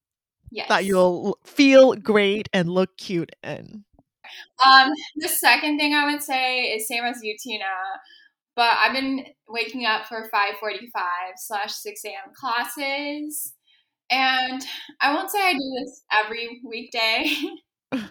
[0.51, 0.69] Yes.
[0.69, 3.83] that you'll feel great and look cute in.
[4.65, 7.65] Um, the second thing I would say is same as you, Tina.
[8.55, 12.33] But I've been waking up for 5:45 slash 6 a.m.
[12.33, 13.53] classes,
[14.09, 14.61] and
[15.01, 17.25] I won't say I do this every weekday,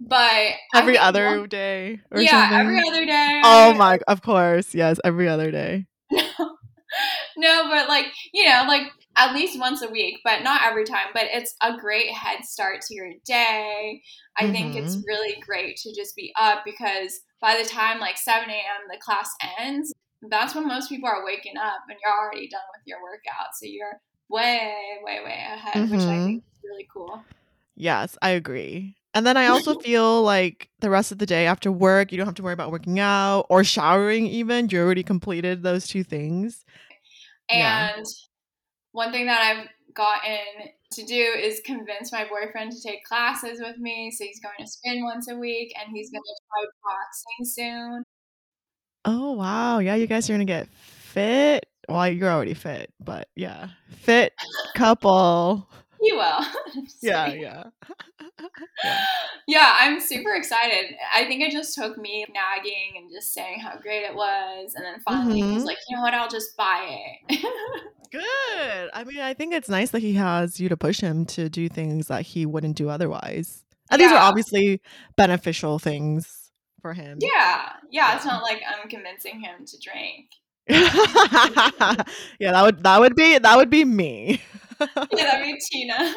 [0.00, 2.58] but Every other one- day or yeah, something.
[2.58, 3.40] every other day.
[3.44, 5.86] oh my, of course, yes, every other day.
[7.36, 8.82] no, but like you know, like
[9.16, 11.06] at least once a week, but not every time.
[11.12, 14.02] But it's a great head start to your day.
[14.38, 15.04] I think it's Mhm.
[15.06, 18.88] really great to just be up because by the time like 7 a.m.
[18.90, 19.92] the class ends,
[20.30, 23.54] that's when most people are waking up and you're already done with your workout.
[23.54, 27.22] So you're way, way, way ahead, which I think is really cool.
[27.74, 28.96] Yes, I agree.
[29.14, 32.26] And then I also feel like the rest of the day after work, you don't
[32.26, 34.68] have to worry about working out or showering even.
[34.68, 36.64] You already completed those two things.
[37.50, 37.90] Yeah.
[38.92, 43.78] One thing that I've gotten to do is convince my boyfriend to take classes with
[43.78, 44.10] me.
[44.10, 48.04] So he's going to spin once a week and he's going to try boxing soon.
[49.04, 49.80] Oh wow.
[49.80, 51.66] Yeah, you guys are gonna get fit.
[51.88, 53.68] Well, you're already fit, but yeah.
[53.90, 54.32] Fit
[54.76, 55.68] couple.
[56.02, 56.40] He will.
[56.84, 57.64] Just Yeah, yeah.
[59.46, 60.94] yeah, I'm super excited.
[61.14, 64.74] I think it just took me nagging and just saying how great it was.
[64.74, 65.66] And then finally he's Mhm.
[65.66, 67.40] like, you know what, I'll just buy it.
[68.10, 68.90] Good.
[68.92, 71.68] I mean, I think it's nice that he has you to push him to do
[71.68, 73.64] things that he wouldn't do otherwise.
[73.90, 74.80] And these are obviously
[75.16, 76.50] beneficial things
[76.80, 77.18] for him.
[77.20, 77.74] yeah.
[77.90, 78.16] Yeah.
[78.16, 80.26] It's not like I'm convincing him to drink.
[80.68, 84.40] yeah, that would that would be that would be me.
[85.12, 85.94] Yeah, that'd be Tina.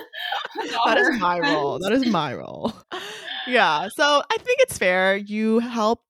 [0.86, 1.80] that is my role.
[1.80, 2.74] That is my role.
[3.47, 3.89] Yeah.
[3.95, 5.16] So I think it's fair.
[5.18, 6.01] You help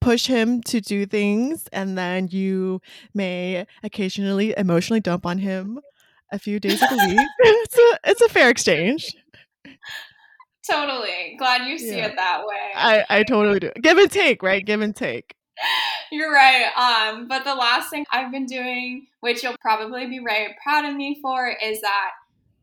[0.00, 2.80] push him to do things and then you
[3.14, 5.80] may occasionally emotionally dump on him
[6.30, 7.28] a few days of the week.
[7.40, 9.08] it's a it's a fair exchange.
[10.70, 11.34] Totally.
[11.38, 12.06] Glad you see Yeah.
[12.06, 12.70] it that way.
[12.76, 13.70] I, I totally do.
[13.82, 14.64] Give and take, right?
[14.64, 15.34] Give and take.
[16.10, 16.66] You're right.
[16.76, 20.94] Um, but the last thing I've been doing, which you'll probably be very proud of
[20.96, 22.10] me for, is that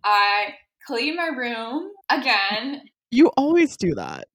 [0.04, 2.82] I clean my room again
[3.12, 4.28] You always do that.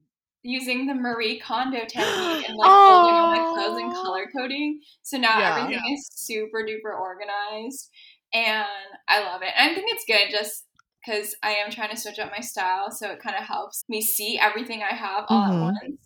[0.43, 4.81] using the Marie Kondo technique and like folding all my clothes and color coding.
[5.03, 5.51] So now Yeah.
[5.51, 7.91] everything is super duper organized
[8.33, 8.67] and
[9.09, 9.51] I love it.
[9.57, 10.65] And I think it's good just
[11.05, 12.91] because I am trying to switch up my style.
[12.91, 15.53] So it kind of helps me see everything I have all Mhm.
[15.53, 16.06] at once.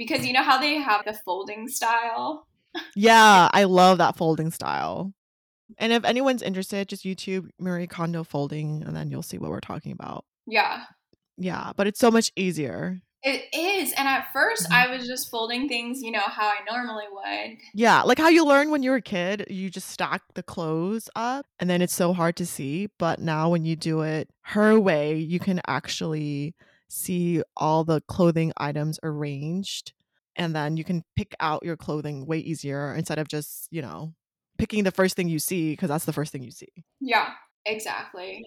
[0.00, 2.46] Because you know how they have the folding style?
[2.96, 5.12] Yeah, I love that folding style.
[5.76, 9.60] And if anyone's interested, just YouTube Marie Kondo folding and then you'll see what we're
[9.60, 10.24] talking about.
[10.46, 10.84] Yeah.
[11.36, 13.02] Yeah, but it's so much easier.
[13.22, 13.92] It is.
[13.92, 14.74] And at 1st Mhm.
[14.74, 17.58] I was just folding things, you know, how I normally would.
[17.74, 21.10] Yeah, like how you learn when you were a kid, you just stack the clothes
[21.14, 22.88] up and then it's so hard to see.
[22.98, 26.54] But now when you do it her way, you can actually
[26.90, 29.92] see all the clothing items arranged
[30.36, 34.14] and then you can pick out your clothing way easier instead of just, you know,
[34.58, 36.68] picking the first thing you see because that's the first thing you see.
[37.00, 37.30] Yeah,
[37.64, 38.44] exactly.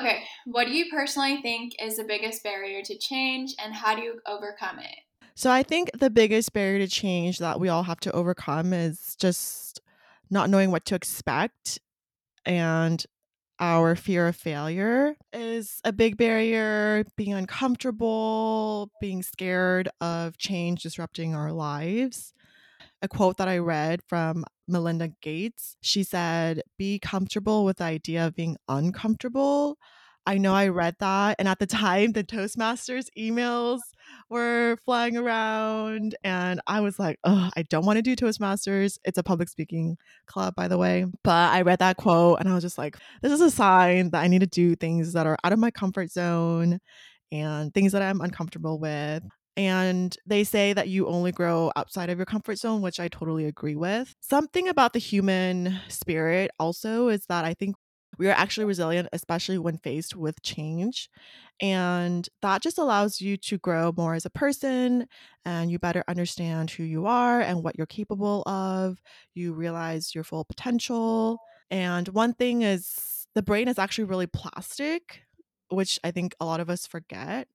[0.00, 4.02] Okay, what do you personally think is the biggest barrier to change and how do
[4.02, 4.96] you overcome it?
[5.36, 9.16] So I think the biggest barrier to change that we all have to overcome is
[9.16, 9.80] just
[10.30, 11.80] not knowing what to expect
[12.44, 13.04] and
[13.60, 21.34] our fear of failure is a big barrier, being uncomfortable, being scared of change disrupting
[21.34, 22.32] our lives.
[23.02, 28.26] A quote that I read from Melinda Gates, she said, Be comfortable with the idea
[28.26, 29.78] of being uncomfortable.
[30.26, 31.36] I know I read that.
[31.38, 33.80] And at the time, the Toastmasters emails
[34.34, 36.16] were flying around.
[36.24, 38.98] And I was like, oh, I don't want to do Toastmasters.
[39.04, 41.06] It's a public speaking club, by the way.
[41.22, 44.22] But I read that quote and I was just like, this is a sign that
[44.22, 46.80] I need to do things that are out of my comfort zone
[47.30, 49.22] and things that I'm uncomfortable with.
[49.56, 53.44] And they say that you only grow outside of your comfort zone, which I totally
[53.44, 54.12] agree with.
[54.20, 57.76] Something about the human spirit also is that I think
[58.18, 61.08] we are actually resilient, especially when faced with change.
[61.60, 65.06] And that just allows you to grow more as a person
[65.44, 69.00] and you better understand who you are and what you're capable of.
[69.34, 71.40] You realize your full potential.
[71.70, 75.22] And one thing is the brain is actually really plastic,
[75.68, 77.48] which I think a lot of us forget.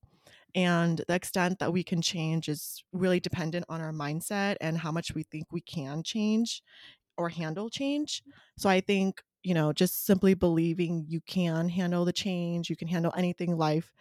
[0.55, 4.91] And the extent that we can change is really dependent on our mindset and how
[4.91, 6.63] much we think we can change
[7.17, 8.23] or handle change.
[8.57, 12.87] So I think you know, just simply believing you can handle the change, you can
[12.87, 13.93] handle anything life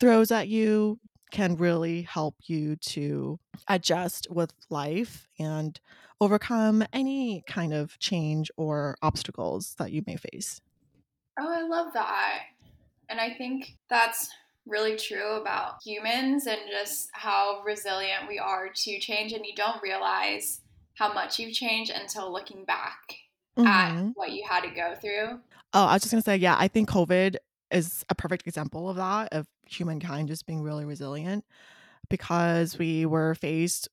[0.00, 0.98] throws at you
[1.30, 5.80] can really help you to adjust with life and
[6.20, 10.60] overcome any kind of change or obstacles that you may face.
[11.38, 12.42] Oh, I love that.
[13.08, 14.30] And I think that's
[14.66, 19.32] really true about humans and just how resilient we are to change.
[19.32, 20.62] And you don't realize
[20.94, 23.16] how much you've changed until looking back
[23.56, 23.66] mm-hmm.
[23.66, 25.40] at what you had to go through.
[25.72, 27.36] Oh, I was just gonna say, yeah, I think COVID
[27.70, 31.44] is a perfect example of that, of humankind just being really resilient
[32.08, 33.88] because we were faced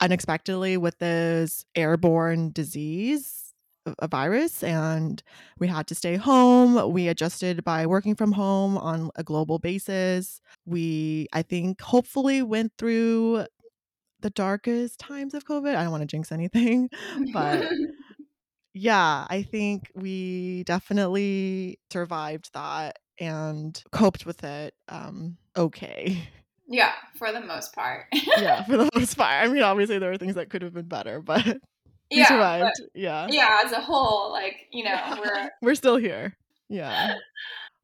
[0.00, 3.54] unexpectedly with this airborne disease,
[3.98, 5.22] a virus, and
[5.58, 6.92] we had to stay home.
[6.92, 10.40] We adjusted by working from home on a global basis.
[10.64, 13.46] We, I think, hopefully went through
[14.20, 15.74] the darkest times of COVID.
[15.74, 16.90] I don't want to jinx anything,
[17.32, 17.64] but
[18.78, 26.28] yeah, I think we definitely survived that and coped with it um okay.
[26.68, 28.06] Yeah, for the most part.
[28.38, 29.44] yeah, for the most part.
[29.44, 31.58] I mean, obviously there were things that could have been better, but we
[32.10, 32.82] yeah, survived.
[32.92, 33.28] yeah.
[33.30, 36.36] Yeah, as a whole, like, you know, we're we're still here.
[36.68, 37.14] Yeah.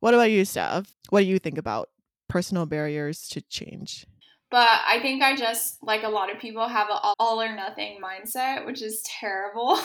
[0.01, 0.93] What about you, Steph?
[1.11, 1.91] What do you think about
[2.29, 4.05] personal barriers to change?
[4.51, 8.01] But I think I just, like a lot of people, have an all or nothing
[8.03, 9.79] mindset, which is terrible.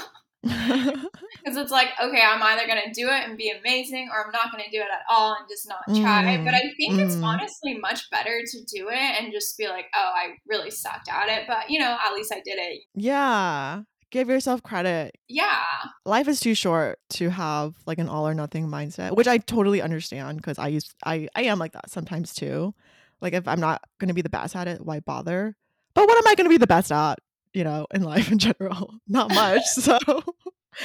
[0.44, 4.32] Because it's like, okay, I'm either going to do it and be amazing or I'm
[4.32, 6.38] not going to do it at all and just not try.
[6.38, 7.00] Mm, but I think mm.
[7.00, 11.10] it's honestly much better to do it and just be like, oh, I really sucked
[11.10, 11.46] at it.
[11.48, 12.82] But, you know, at least I did it.
[12.96, 13.82] Yeah.
[14.10, 15.18] Give yourself credit.
[15.28, 15.64] Yeah.
[16.06, 19.82] Life is too short to have like an all or nothing mindset, which I totally
[19.82, 22.74] understand because I use I I am like that sometimes too.
[23.20, 25.58] Like if I'm not going to be the best at it, why bother?
[25.94, 27.20] But what am I going to be the best at?
[27.54, 28.94] You know, in life in general.
[29.08, 29.66] Not much.
[29.68, 29.98] so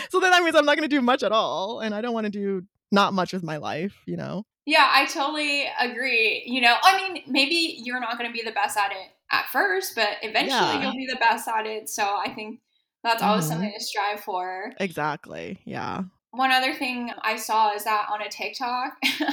[0.08, 2.14] so then that means I'm not going to do much at all and I don't
[2.14, 4.44] want to do not much with my life, you know.
[4.64, 6.44] Yeah, I totally agree.
[6.46, 9.46] You know, I mean, maybe you're not going to be the best at it at
[9.46, 10.82] first, but eventually yeah.
[10.82, 11.88] you'll be the best at it.
[11.88, 12.60] So I think
[13.02, 13.52] that's always mm-hmm.
[13.52, 14.72] something to strive for.
[14.78, 15.58] Exactly.
[15.64, 16.02] Yeah.
[16.30, 18.92] One other thing I saw is that on a TikTok,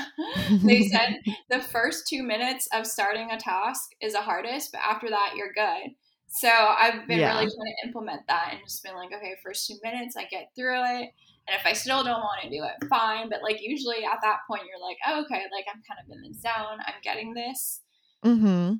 [0.63, 1.19] they said
[1.49, 5.53] the first two minutes of starting a task is the hardest, but after that, you're
[5.53, 5.91] good.
[6.29, 7.33] So I've been yeah.
[7.33, 10.51] really trying to implement that and just been like, okay, first two minutes, I get
[10.55, 11.09] through it.
[11.47, 13.29] And if I still don't want to do it, fine.
[13.29, 16.21] But like usually at that point, you're like, oh, okay, like I'm kind of in
[16.21, 16.79] the zone.
[16.85, 17.81] I'm getting this.
[18.23, 18.75] Mm-hmm.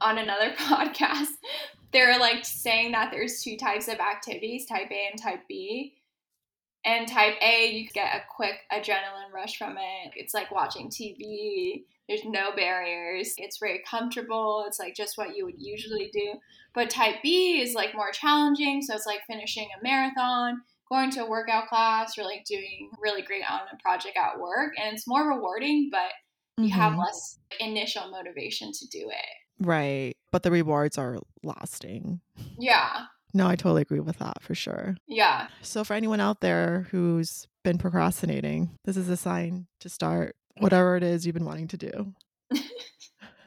[0.00, 1.36] On another podcast,
[1.92, 5.94] they're like saying that there's two types of activities, type A and type B.
[6.86, 10.12] And type A, you get a quick adrenaline rush from it.
[10.16, 11.82] It's like watching TV.
[12.08, 13.34] There's no barriers.
[13.36, 14.64] It's very comfortable.
[14.66, 16.34] It's like just what you would usually do.
[16.78, 18.82] But type B is like more challenging.
[18.82, 23.20] So it's like finishing a marathon, going to a workout class, or like doing really
[23.20, 24.74] great on a project at work.
[24.80, 26.12] And it's more rewarding, but
[26.56, 26.80] you mm-hmm.
[26.80, 29.66] have less initial motivation to do it.
[29.66, 30.14] Right.
[30.30, 32.20] But the rewards are lasting.
[32.60, 33.06] Yeah.
[33.34, 34.96] No, I totally agree with that for sure.
[35.08, 35.48] Yeah.
[35.62, 40.96] So, for anyone out there who's been procrastinating, this is a sign to start whatever
[40.96, 42.14] it is you've been wanting to do.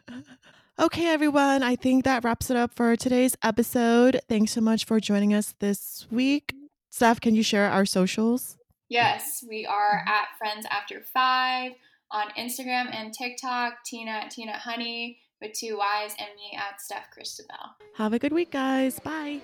[0.80, 1.64] okay, everyone.
[1.64, 4.20] I think that wraps it up for today's episode.
[4.28, 6.54] Thanks so much for joining us this week.
[6.90, 8.58] Steph, can you share our socials?
[8.90, 11.74] Yes, we are at Friends After Five
[12.12, 17.10] on Instagram and TikTok, Tina at Tina Honey with two Y's, and me at Steph
[17.12, 17.56] Christabel.
[17.96, 19.00] Have a good week, guys.
[19.00, 19.42] Bye.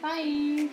[0.00, 0.68] Bye.